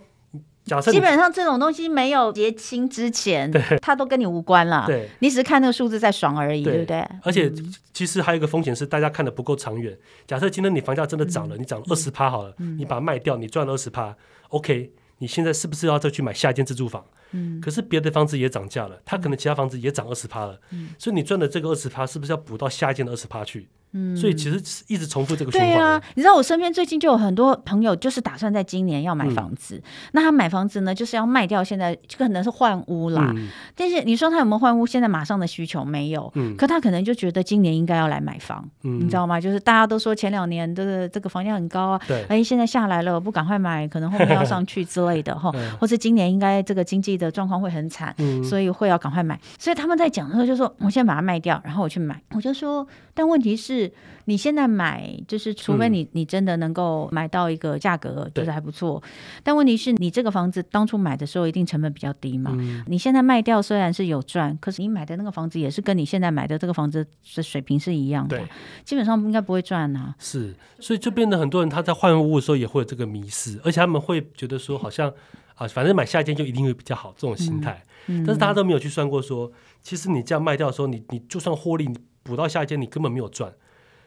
[0.68, 4.84] 假设基本上这种东西没有结清之前，对，它都跟你无关了。
[4.86, 6.78] 对，你只是看那个数字在爽而已，对。
[6.78, 7.04] 不对？
[7.22, 7.50] 而且
[7.92, 9.96] 其实还有一个风险是，大家看的不够长远。
[10.26, 14.14] 假设今天你房价真的涨了，你涨了二十趴好了，你把它卖掉，你赚了二十趴
[14.50, 17.04] ，OK，你现在是不是要再去买下一间自住房？
[17.32, 20.58] 嗯，可是别的房子也涨价了，它可能其他房子也涨二十趴了，
[20.98, 23.68] 所以你赚的这个二十趴是不是要补到下一间的二十趴去？
[23.92, 25.70] 嗯，所以其实一直重复这个循环。
[25.70, 29.76] 对啊，你知道我身边最近就有很多朋友，就是打算在今年要买房子。
[29.76, 33.32] 嗯、那他买房子呢，就是要卖掉现在，就可能是换屋啦。
[33.34, 34.86] 嗯、但是你说他有没有换屋？
[34.86, 36.30] 现在马上的需求没有。
[36.34, 36.54] 嗯。
[36.56, 38.68] 可他可能就觉得今年应该要来买房。
[38.82, 39.00] 嗯。
[39.00, 39.40] 你知道吗？
[39.40, 42.00] 就是大家都说前两年的这个房价很高啊。
[42.06, 42.24] 对。
[42.28, 45.50] 哎，现在下来了，不赶快买，可能后面要上去之类的 哈。
[45.80, 49.40] 或者今年应该这个经济的状况会很惨，嗯、所以会要赶快买。
[49.58, 53.77] 所以他们在讲的时候就说：“我现在把它卖掉，然后我去买。”我就说：“但问题是。”
[54.24, 59.02] 你现在买，就是除非你你真的能够买到一个价格，就是还不错。
[59.42, 62.56] 但问题是你这个房子当初买的时候，一定成本比较低嘛。
[62.86, 68.40] 你现在卖掉虽然是有赚，可是你买的那个房子也是跟你现在买的这个房子的水平是一样的，
[68.84, 70.14] 基本上应该不会赚啊。
[70.18, 75.12] 是，所以就变得很多人他在换屋的时候也会有这个迷失，而且他们会觉得说好像
[75.54, 77.82] 啊，反正买下一间就一定会比较好这种心态。
[78.06, 79.50] 但是大家都没有去算过说，
[79.82, 83.52] 其实你这样卖掉的时候，你你就算获利，你补到下一间你根本没有赚。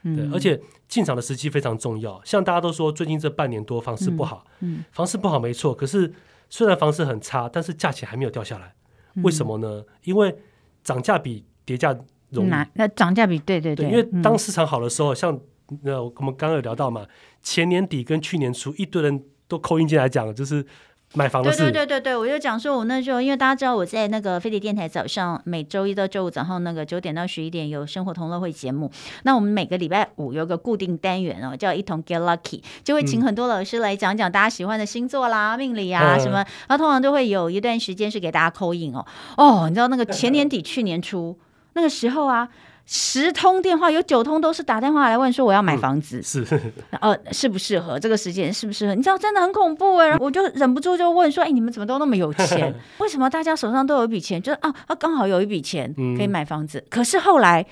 [0.03, 2.19] 对，而且进场的时机非常重要。
[2.23, 5.73] 像大家都说，最近这半年多房市不好，嗯嗯、房市不好没错。
[5.73, 6.11] 可是
[6.49, 8.73] 虽然房市很差，但是价钱还没有掉下来，
[9.15, 9.83] 嗯、为什么呢？
[10.03, 10.35] 因为
[10.83, 11.95] 涨价比跌价
[12.29, 12.49] 容易。
[12.73, 15.39] 那涨价比对对对，对，因为当市场好的时候，嗯、像
[15.83, 17.05] 那我们刚刚有聊到嘛，
[17.43, 20.65] 前年底跟去年初，一堆人都扣音进来讲，就是。
[21.13, 28.89] 买房的事，对对对对对，我就讲说，我那时候因为大家知道我在那个飞碟电台早上每周一到周五早上那个九点到十一点有生活同乐会节目，
[29.23, 41.37] 那我们每个礼拜五有个固定单元哦，叫一同 get lucky，就会请很多老师来讲讲大家喜欢的星座啦、命理啊什么，然后通常都会有一段时间是给大家 call in 哦，哦，你知道那个前年底去年初
[41.73, 42.47] 那个时候啊。
[42.85, 46.45] 十通电话有九通都是打电话来问说我要买房子，是，
[46.99, 48.95] 呃，适不适合这个时间适不适合？
[48.95, 52.73] 你知道真的很恐怖哎，我就忍不住就问说，哎，你们怎么都那么有钱？
[52.99, 54.41] 为什么大家手上都有一笔钱？
[54.41, 56.83] 就是啊，啊刚好有一笔钱可以买房子。
[56.89, 57.65] 可是后来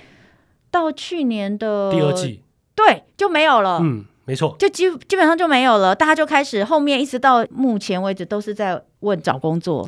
[0.71, 2.43] 到去年的第二季，
[2.75, 3.79] 对，就没有了。
[3.81, 5.93] 嗯，没错，就基基本上就没有了。
[5.95, 8.81] 大家就开始后面一直到目前为止都是在。
[9.01, 9.87] 问找工作，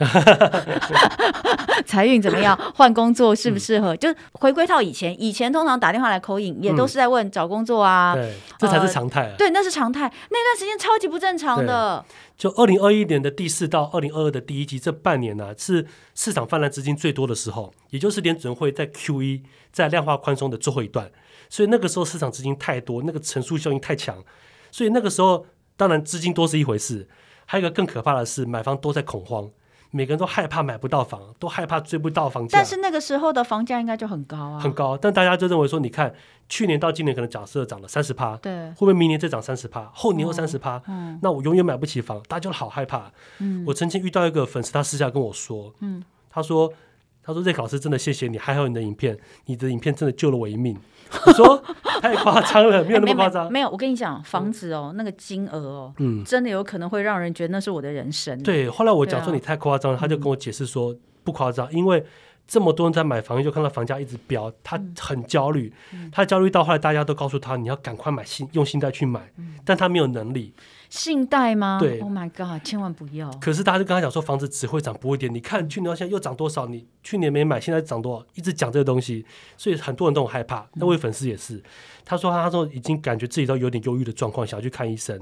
[1.86, 2.58] 财运怎么样？
[2.76, 3.94] 换工作适不适合？
[3.94, 8.16] 嗯、就回归到以前，以前通常打电话来 call in，也都是在问找工作啊。
[8.16, 9.36] 对，这才是常态、啊呃。
[9.38, 10.12] 对，那是常态。
[10.30, 12.04] 那段时间超级不正常的。
[12.38, 21.12] 就二零二一年的第四到二零二二的第一季，这半年呢、啊，是市场泛滥资金最多的时候，也就是联准会在 Q 一在量化宽松的最后一段，
[21.50, 24.24] 所以那个时候市场资金太多，那个乘数效应太强，
[24.72, 25.46] 所以那个时候
[25.78, 27.08] 当然资金多是一回事。
[27.52, 29.50] 还有一个更可怕的是，买方都在恐慌，
[29.90, 32.58] 每个人都害怕买不到房，都害怕追不到房价。
[32.58, 34.96] 但是那个时候的房价应该就很高啊，很高。
[34.96, 36.16] 但大家就认为说，你看
[36.48, 40.78] 去年到今年可能假设涨了三十趴，对，会不会明年再涨三十趴，后年又三十趴？
[40.78, 43.12] 哦嗯、那我永远买不起房，大家就好害怕。
[43.40, 46.72] 嗯、我曾经遇到一个粉丝，他私下跟我说，嗯、他说，
[47.22, 50.78] 他说 Zack 老师真的谢谢你，还好你的影片，你的影片真的救了我一命。
[51.26, 51.62] 我说
[52.04, 53.50] 太夸张了，没有那么夸张、欸。
[53.52, 58.42] 没有，我跟你讲，房子哦，嗯、那个金额哦，嗯，真的有可能会让人觉得那是我的人生。
[58.42, 62.04] 对，后来我讲说你太夸张了，啊、他就跟我解释说不夸张，嗯、因为
[62.48, 70.54] 这么多人在买房，就看到房价一直飙，他很焦虑，嗯、他焦虑到后来大家都告诉他，你要赶快买信，用信贷去买，嗯、但他没有能力。
[70.92, 71.78] 信贷吗？
[71.80, 73.32] 对，Oh my God，千万不要。
[73.40, 75.30] 可是大家就跟他讲说，房子只会涨不会跌。
[75.30, 76.68] 你看去年到现在又涨多少？
[76.68, 78.26] 你去年没买，现在涨多少？
[78.36, 79.26] 一直讲这个东西，
[79.56, 80.68] 所以很多人都很害怕。
[80.74, 81.64] 那位粉丝也是，嗯、
[82.04, 85.18] 他说他说已经感觉自己都有点忧郁的状况，想要去看医生，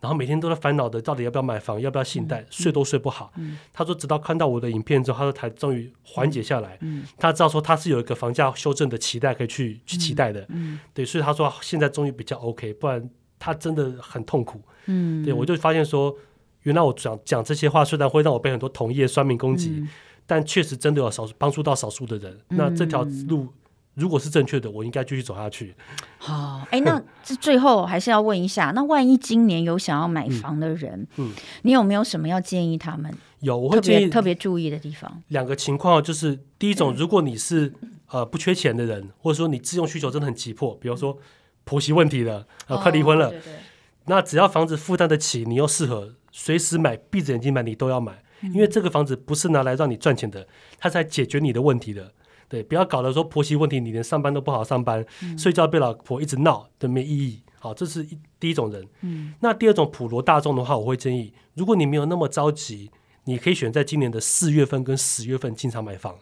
[0.00, 3.32] 然后每天都在烦恼的到底要不要买房，要不要信贷，嗯、睡都睡不好。
[3.36, 6.76] 嗯、他说直到看到我的影片之后，他说才终于缓解下来。
[6.80, 10.40] 嗯、他知道说他是有一个房价修正的期待可以去去期待的。
[10.48, 13.08] 嗯嗯、对，所以他说现在终于比较 OK，不然。
[13.44, 16.14] 他真的很痛苦，嗯，对，我就发现说，
[16.62, 19.88] 原来我讲讲这些话，虽然会让我被很多同业酸民攻击，嗯、
[20.24, 22.38] 但确实真的有少数帮助到少数的人。
[22.50, 23.48] 嗯、那这条路
[23.94, 25.74] 如果是正确的，我应该继续走下去。
[26.18, 33.12] 好，哎，那这最后还是要问一下，那万一今年有想要买房的人，嗯，嗯你有没有什么要建议他们？
[33.40, 35.20] 有，我会建议特别注意的地方。
[35.30, 37.72] 两个情况就是，第一种，如果你是
[38.06, 41.18] 呃不缺钱的人，或者说你自用需求真的很急迫，比如说。
[41.64, 43.52] 婆媳问题了，呃，快离婚了，哦、对对，
[44.06, 50.46] 那只要房子负担得起，你又适合，随时买，闭着眼睛买，你都要买，嗯、因为这个房子不是拿来让你赚钱的，
[50.78, 52.12] 它是来解决你的问题的。
[52.48, 57.42] 对，不要搞得说婆媳问题，你连上班都不好上班，嗯、睡觉被老婆一直闹，都没意义。
[57.58, 58.86] 好，这是一第一种人。
[59.00, 62.90] 嗯、那第二种普罗大众的话，我会建议，如果你没有那么着急，
[63.24, 66.18] 你可以选在今年的四月份跟十月份进场买房。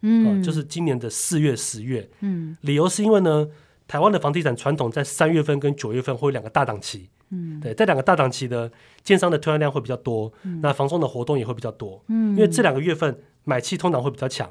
[0.00, 2.08] 嗯，就是今年的四月、十月。
[2.20, 3.46] 嗯，理由是因为呢。
[3.88, 8.70] 台湾的房地产传统在三月份跟九月份会有两个大档期，嗯，对，这两个大档期的
[9.02, 14.48] 建商的推案量会比较多，嗯、那房仲的活动也会比较多，嗯，因为这两个月份买气通常会比较强，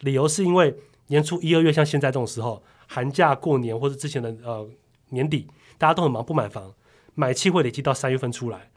[0.00, 0.72] 理由是因为
[1.08, 4.68] 年初一二月像现在这种时候，寒假过年或者之前的呃
[5.08, 6.72] 年底，大家都很忙不买房，
[7.16, 8.70] 买气会累积到三月份出来，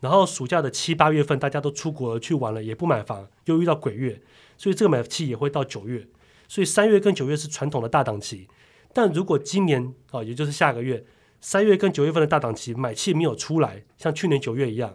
[0.00, 4.20] 然后暑假的七八月份大家都出国去玩了也不买房，又遇到鬼月，
[4.58, 6.08] 所以这个买气也会到九月，
[6.48, 8.48] 所以三月跟九月是传统的大档期。
[8.92, 11.04] 但如果今年啊，也就是下个月
[11.40, 14.94] 三月跟九月份的大档期买气没有出来，像去年九月一样，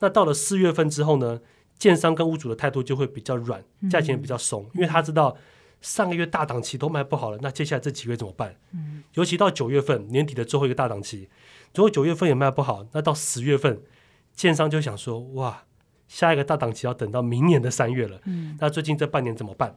[0.00, 1.40] 那到了四月份之后呢，
[1.78, 5.36] 建商跟屋主的态度就会比较软，价钱也比较松，嗯、因为他知道
[5.80, 8.56] 上个月大档期都卖不好了，那接下来这几个月怎么办？
[8.74, 11.28] 嗯、尤其到九月份年底的最后一个大档期，
[11.74, 13.80] 如果九月份也卖不好，那到十月份
[14.34, 15.64] 建商就想说，哇，
[16.08, 19.76] 下一个大档期要等到明年的三月了，嗯、那最近这半年怎么办？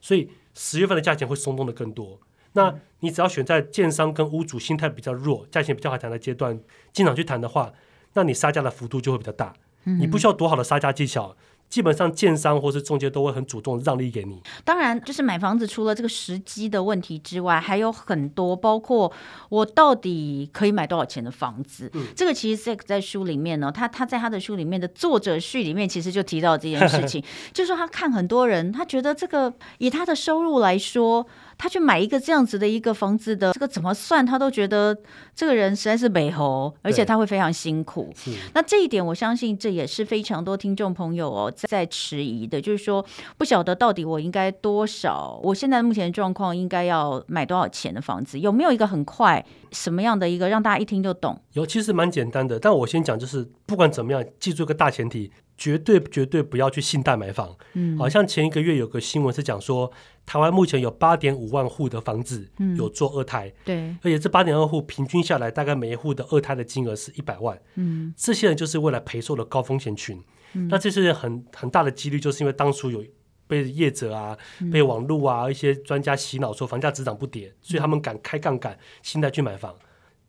[0.00, 2.18] 所以十月份的价钱会松动的更多。
[2.52, 6.60] 那你只要选在建商跟屋主心态比较弱、价钱比较好谈的阶段
[6.92, 7.72] 进场去谈的话，
[8.14, 9.52] 那你杀价的幅度就会比较大。
[9.84, 11.34] 嗯、你不需要多好的杀价技巧。
[11.68, 14.42] 基本上，建商或是中介都会很主动让利给你。
[14.62, 19.10] 当然，就是买房子除了这个时机的问题之外，还有很多，包括
[19.48, 21.90] 我到底可以买多少钱的房子。
[21.94, 34.96] 嗯、这个其实 Zack 在书里面呢，他他在他的书里面的作者序里面，其实就提到这件事情， 就是说他看很多人，他觉得这个以他的收入来说，他去买一个这样子的一个房子的这个怎么算，他都觉得
[35.34, 38.12] 这个人实在是美猴，而且他会非常辛苦。
[38.54, 41.52] 那这一点，我相信这也是非常多听众朋友哦。
[41.68, 43.04] 在迟疑的，就是说
[43.36, 48.38] 不晓得到底我应该多少，我现在目前的状况应该要买多少钱的房子？
[48.38, 51.40] 有没有一个很快什么样的一个让大家一听就懂？
[51.52, 52.58] 有，其实蛮简单的。
[52.58, 57.56] 但我先讲，就是不管怎么样，记住一个大前提，绝对绝对不要去信贷买房。
[57.74, 59.90] 嗯，好像前一个月有个新闻是讲说，
[60.32, 67.60] 台湾目前有八点五万户的房子有做二胎，嗯、对，而且这八点二户平均下来，大概每一户的二胎的金额是一百万。
[67.74, 70.18] 嗯，这些人就是未来赔售的高风险群。
[70.54, 73.04] 嗯、那这是很很大的几率，就是因为当初有
[73.46, 79.74] 被业者啊、嗯、被网络啊一些专家洗脑说房价只涨不跌，所以他们敢开杠杆，信贷去买房。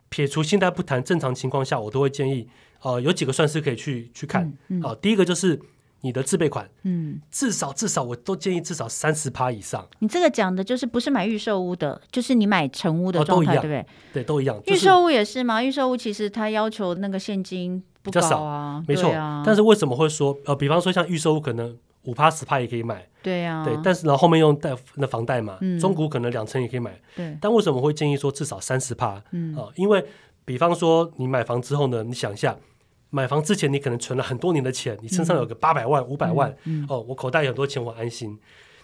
[0.10, 2.50] 撇除信贷不谈，正常情况下我都会建议，
[2.82, 4.44] 呃，有几个算式可以去去看。
[4.44, 5.58] 好、嗯嗯呃，第一个就是
[6.04, 9.86] 你的自备款，嗯，至少至少我都建议至少三十趴以上。
[10.00, 13.86] 你这个讲的就是不是买预售屋的，就是你买成屋的状态，哦、对不对？
[14.14, 14.62] 对，都一样。
[14.68, 15.64] 预售屋也是吗？
[15.64, 17.84] 预售屋其实它要求那个现金。
[18.04, 19.10] 比较少啊，没错。
[19.14, 21.74] 啊、但是为什么会说呃，比方说像预售屋可能
[22.04, 23.80] 五趴十趴也可以买，对呀、啊，对。
[23.82, 27.38] 但是呢，后面用贷那房贷嘛，嗯、中古可能两成也可以买，对。
[27.40, 29.24] 但为什么会建议说至少三十趴？
[29.32, 30.06] 嗯啊、呃，因为
[30.44, 32.54] 比方说你买房之后呢，你想一下，
[33.16, 36.52] 买房之前你可能存了很多年的钱，你身上有个八百万、五百万，
[36.90, 38.40] 哦，我口袋有很多钱，我安心。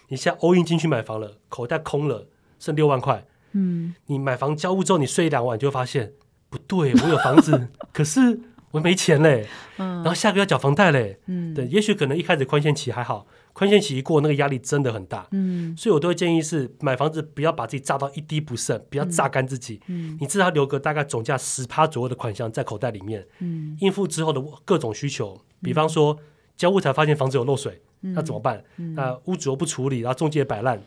[0.06, 2.28] 你现在 all in 进去买房了，口袋空了，
[2.60, 3.26] 剩六万块。
[3.52, 6.12] 嗯，你买房交屋之后，你睡一两晚，你就会发现
[6.48, 8.38] 不对，我有房子， 可是
[8.70, 9.48] 我没钱嘞。
[9.78, 11.18] 嗯，然后下个月要缴房贷嘞。
[11.26, 15.26] 嗯，对，也许可能一开始宽限期还好，宽限期一过，那个压力真的很大。
[15.32, 19.80] 嗯，所以我都会建议是买房子不要把自己榨到一滴不剩，不要榨干自己。
[19.86, 23.26] 嗯，你至少留个大概总价十趴左右的款项在口袋里面。
[23.40, 26.18] 嗯，应付之后的各种需求，比方说
[26.56, 27.80] 交屋才发现房子有漏水。
[28.02, 28.64] 那怎么办？
[28.78, 30.80] 嗯、那屋主又不处理，然后中介摆烂，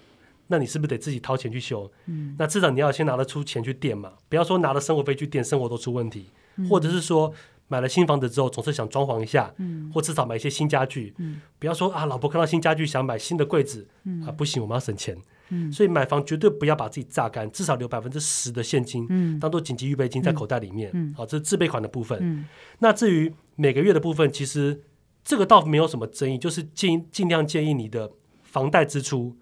[0.48, 1.88] 那你是不是得自己掏钱去修？
[2.08, 6.26] 嗯、那至少你要先拿得出钱去垫嘛，不要说拿了生活费去垫，生活都出问题。
[6.56, 7.32] 嗯、或者是说
[7.74, 11.14] 买了新房子之后，总是想装潢一下，嗯、或至少买一些新家具。
[11.18, 15.18] 嗯、不要说啊，老婆看到新家具想买新的柜子，嗯、啊，不行，我们要省钱。
[15.50, 20.90] 嗯、所以买房绝对不要把自己榨干，至少留百分之十的现金，嗯、当做紧急预备金在口袋里面。
[20.90, 22.20] 好、嗯好啊，这是自备款的部分。
[22.22, 22.46] 嗯、
[22.78, 24.82] 那至于每个月的部分，其实。
[25.26, 28.12] 这个倒没有什么争议，就是尽尽量建议你的
[28.42, 29.34] 房贷支出，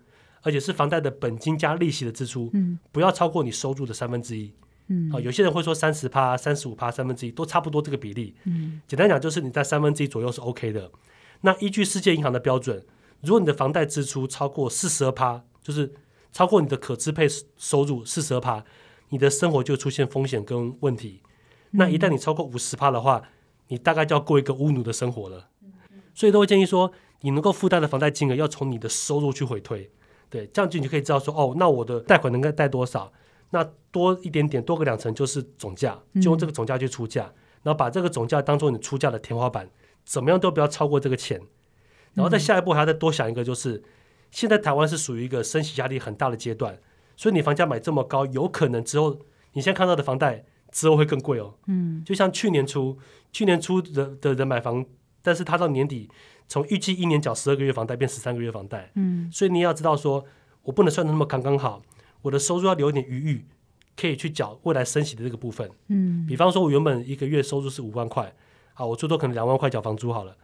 [0.44, 4.54] 而且是房贷的本金加利息的支出，嗯、不要超过你收入的三分之一。
[4.88, 8.36] 嗯、啊，有些人会说三十趴、三十五趴、三分之一都差不多这个比例。
[8.46, 10.92] 嗯、简单讲就是你在三分之一左右是 OK 的。
[11.42, 12.86] 那依据世界银行的标准，
[13.22, 15.94] 如果你的房贷支出超过四十二趴，就是
[16.32, 17.28] 超过你的可支配
[17.58, 18.64] 收入四十二趴，
[19.10, 21.22] 你的生活就出现风险跟问题。
[21.72, 23.24] 嗯、那一旦你超过五十趴的话，
[23.70, 25.48] 你大概就要过一个乌奴的生活了。
[26.14, 29.90] 所以都会建议说，你能够负担的房贷金额要从你的收入去回推，
[30.30, 33.12] 对，这样子你就可以知道说，哦，那我的贷款能够贷多少？
[33.52, 39.70] 那多一点点，多个两成就是总价，就用这个总价去出价，嗯、然后把这个总价当做你出价的天花板，
[40.04, 41.40] 怎么样都不要超过这个钱。
[42.14, 43.84] 然后在下一步还要再多想一个，就是、嗯、
[44.32, 46.80] 现在台湾是属于一个升息压力很大的阶段，
[47.16, 49.20] 所以你房价买这么高，有可能之后
[49.54, 51.54] 你现在看到的房贷之后会更贵哦。
[51.68, 52.98] 嗯，就像去年初，
[53.32, 54.86] 去年初的的人买房。
[55.24, 56.10] 但是他到年底，
[56.48, 60.26] 从预计一年缴十二个月房贷变十三个月房贷，嗯，所以你要知道说，
[60.64, 61.80] 我不能算的那么刚刚好，
[62.22, 63.46] 我的收入要留一点余裕，
[63.96, 68.34] 可以去缴未来升息的这个部分，嗯，比方说我原本一个月收入是五万块，
[68.74, 70.36] 啊，我最多可能两万块缴房租好了，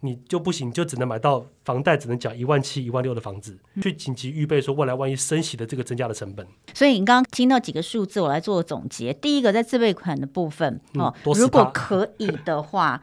[0.00, 6.46] 你就不行，就只能买到房贷只能缴一万七、一万六的房子，嗯、去紧急预备说未来万一升息的这个增加的成本。
[6.74, 9.12] 所以你刚刚听到几个数字，我来做个总结。
[9.12, 13.02] 第一个在自备款的部分，哦，嗯、如果可以的话。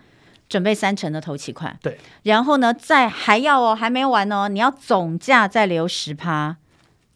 [0.50, 6.58] 准备三成的头期款，对，然后呢，再还要哦，还没完哦，你要总价再留十趴，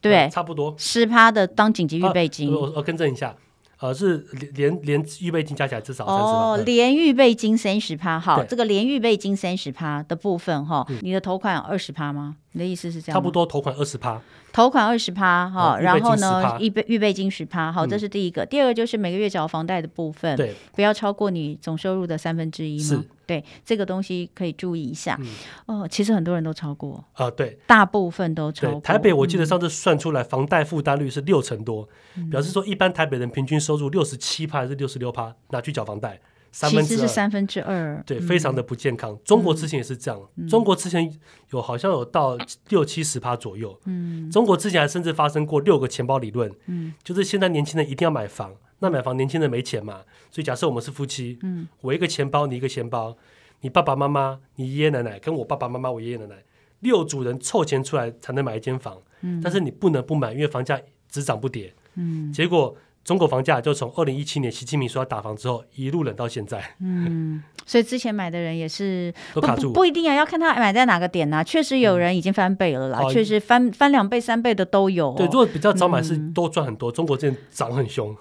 [0.04, 2.50] 对，嗯、差不多十趴的当紧急预备金。
[2.50, 3.36] 啊、我我更正一下，
[3.80, 4.18] 呃，是
[4.54, 6.30] 连连预备金加起来至少三十趴。
[6.30, 12.36] 哦，嗯、连预备金三十趴，好，这个连预备金三十趴的部分哈，嗯、你的头款有二十趴吗？
[12.54, 13.16] 你的意思是这样？
[13.16, 14.20] 差不多头款二十趴。
[14.52, 18.46] 头款二十趴哈，然后呢，预备预备金十趴，好，嗯、这是第一个。
[18.46, 23.02] 第二个就是每个月缴房贷的部分，对，不要超过你总收入的三分之一嘛。
[23.02, 25.20] 是，对，这个东西可以注意一下。
[25.68, 28.80] 嗯、哦，其实很多人都超过啊、呃，对，大部分都超过。
[28.82, 36.20] 台北我记得上次算出来，房贷负担率是六成多，嗯、表示说一般台北人平均收入六十七趴还是六十六趴拿去缴房贷。
[36.54, 39.18] 三分之其实是三分之二，对，非常的不健康。
[39.26, 41.12] 中国之前也是这样，中国之前
[41.50, 42.38] 有好像有到
[42.70, 43.76] 六七十趴左右。
[43.86, 46.54] 嗯，中国之前还甚至发生过六个钱包理论。
[46.68, 53.18] 嗯，就是现在年轻人一定要买房，那买房年轻人没钱嘛，所以假设我们是夫妻，嗯，我一个钱包，你一个钱包，
[53.62, 56.36] 你爸爸妈妈，你爷爷奶奶跟我爸爸妈妈，我爷爷奶奶，
[56.82, 59.02] 六组人凑钱出来才能买一间房。
[59.22, 60.80] 嗯，但是你不能不买，因为房价
[61.10, 61.74] 只涨不跌。
[61.96, 62.78] 嗯，结果。
[63.04, 66.64] 中国房价就从二零一七年习近平说要打房之后，一路冷到现在。
[66.80, 71.44] 嗯，所以之前买的人也是都卡住，不，不一定啊，要看他买在哪个点呐、啊。
[71.44, 75.16] 确实有人已经翻倍了啦，嗯、确实翻翻两倍、三倍的都有、哦。
[75.18, 76.90] 对，如果比较早买是多赚很多。
[76.90, 78.16] 嗯、中国之前涨很凶，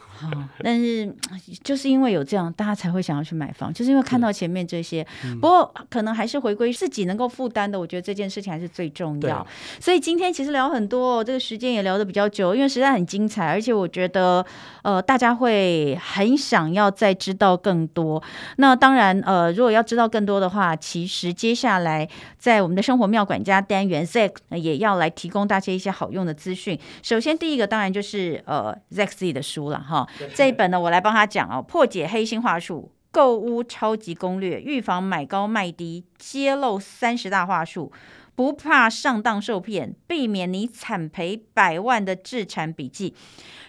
[0.65, 1.15] 但是
[1.63, 5.07] 就是因为有这样，大家才会想要去买房，就是因为看到前面这些。
[5.25, 9.47] 嗯、不过可能还是回归自己能够负担的，我觉得这件事情还是最重要。
[9.79, 14.45] 所以今天其实聊很多、哦，这个时间也聊得比较久，因为实在很精彩，而且我觉得。
[14.83, 18.23] 呃，大家会很想要再知道更多。
[18.57, 22.09] 那当然，呃，如果要知道更多的话，其实接下来
[22.39, 26.79] 在我们的生活妙管家单元，Zack 也要来提供大家一些好用的资讯。
[27.03, 30.07] 首先，第一个当然就是呃，Zack 自己的书了哈。
[30.35, 37.93] 这一本呢，我来帮他讲哦，《破解黑心话术：购物超级攻略》，预防买高卖低，揭露三十大话术。
[38.35, 43.15] 不怕上当受骗，避免你惨赔百万的自产笔记，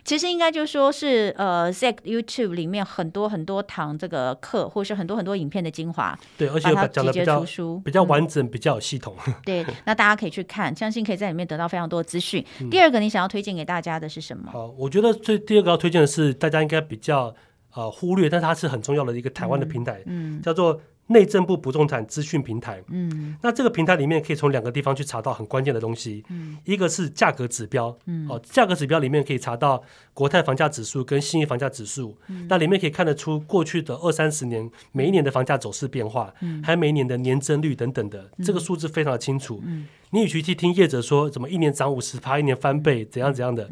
[0.05, 6.17] 其实应该就说是呃，Zack YouTube 里面很多很多堂这个课，或是很多很多影片的精华。
[6.37, 7.45] 对，而且讲的比较
[7.83, 9.15] 比较完整，嗯、比较有系统。
[9.43, 12.43] 对，那大家可以去看，相信可以在里面得到非常多的资讯。
[12.61, 14.49] 嗯、第二个，你想要推荐给大家的是什么？
[14.49, 17.35] 好，我觉得最第二个要推荐的是大家应该比较
[17.73, 20.79] 呃忽略，但是它是很重要的一个台湾的平台，嗯，叫做。
[21.07, 29.83] 内政部不动产资讯平台，嗯，那这个平台里面可以从两个地方去查到很关键的东西，嗯，一个是价格指标，嗯，哦，价格指标里面可以查到
[30.13, 43.69] 国泰房价指数跟新义房价指数，嗯，那里面可以看得出过去的二三十年每一年的房价走势变化，嗯，还有每一年的年增率等等的，嗯，这个数字非常的清楚，嗯，你与其去听业者说怎么一年涨五十趴，一年翻倍怎样怎样的，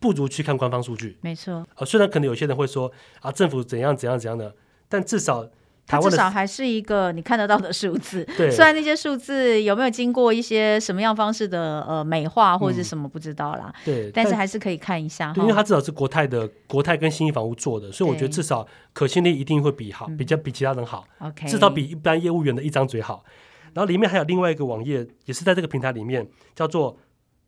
[0.00, 4.56] 不如去看官方数据，没错，呃，虽然可能有些人会说啊，政府怎样怎样怎样的，
[4.88, 5.48] 但至少。
[6.00, 23.24] 它至少还是一个你看得到的数字，对，虽然那些数字有没有经过一些什么样方式的呃美化或者是什么不知道啦，嗯、对，但是还是可以看一下，因为它至少是国泰的国泰跟新一房屋做的，所以我觉得至少可信力一定会比好，比较比其他人好，OK，至少比一般业务员的一张嘴好。
[23.74, 26.96] 然后里面还有另外一个网页，也是在这个平台里面叫做。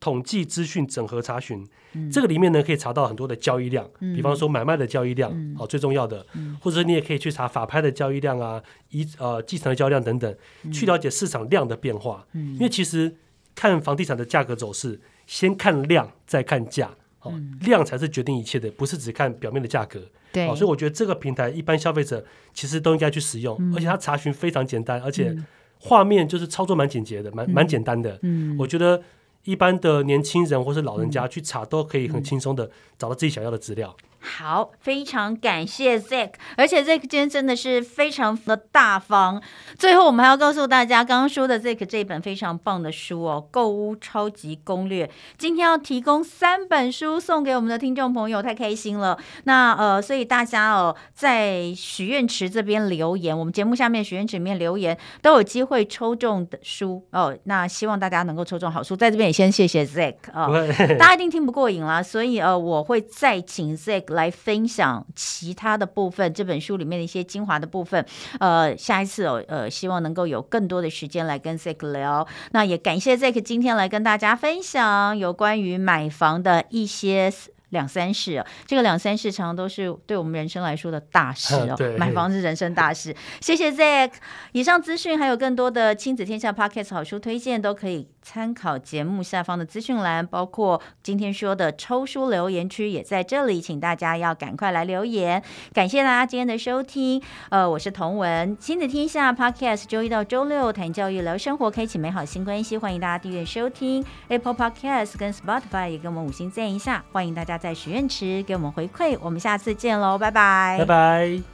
[0.05, 12.27] 统计资讯整合查询，嗯、这个里面呢可以查到很多的交易量，嗯、比方说买卖的交易量，嗯、哦最重要的，嗯、或者你也可以去查法拍的交易量啊，一呃继承的交易量等等，嗯、去了解市场量的变化。
[12.35, 13.17] 嗯、因为其实
[13.55, 16.91] 看房地产的价格走势，先看量再看价，
[17.21, 20.03] 哦，嗯、量才是决定一切的，不是只看表面的价格。
[20.31, 25.35] 对、哦，所以我觉得这个平台一般消费者其实都应该去使用，嗯、而且它查询非常简单，而且
[25.79, 28.19] 画面就是操作蛮简洁的，蛮蛮简单的。
[28.21, 29.03] 嗯，我觉得。
[29.45, 33.95] 一般的年轻人或是老人家去查，都可以很轻松的找到自己想要的资料。
[34.25, 39.43] 好，非常感谢 Zack，而且 Zack 今天真的是非常的大方。
[39.79, 45.07] 最后，我们还要告诉大家，刚刚说的 Zack 这本非常棒的书哦，《购物超级攻略》，
[45.37, 49.19] 今天要提供三本书送给我们的听众朋友，太开心了。
[49.45, 57.37] 那呃，所以大家哦，在许愿池这边留言，我们节目下面许愿池里面留言，都有机会抽中的书哦。
[57.45, 60.67] 那希望大家能够抽中好书，在这边也先谢谢 Zack 啊，哦、
[60.99, 64.14] 大家一定听不过瘾啦，所以呃，我会再请 Zack。
[64.15, 68.05] 来分享其他的部分，这本书里面的一些精华的部分。
[68.41, 72.27] 呃，下一次哦，呃，希望能够有更多的时间来跟 Zack 聊。
[72.53, 77.33] 那也感谢 Zack 今天来跟大家分享有关于买房的一些
[77.71, 81.75] 两三事，这个两三事常常都是对我们人生来说的大事哦。
[81.79, 83.15] 对买房是人生大事。
[83.41, 84.13] 谢谢 Zack。
[84.53, 95.43] 以上资讯还有更多的亲子天下 Podcast 好书推荐，都可以参考节目下方的资讯栏，包括今天说的抽书留言区也在这里，请大家要赶快来留言。
[95.73, 97.23] 感谢大家今天的收听。
[97.51, 102.79] 呃，我是童文，亲子天下 Podcast 周一到周六谈教育、聊生活，开启美好新关系。
[102.79, 107.05] 欢迎大家订阅收听 Apple Podcast 跟 Spotify，也给我们五星赞一下。
[107.13, 107.59] 欢迎大家。
[107.59, 111.54] 在许愿池给我们回馈，我们下次见喽，拜拜，拜拜。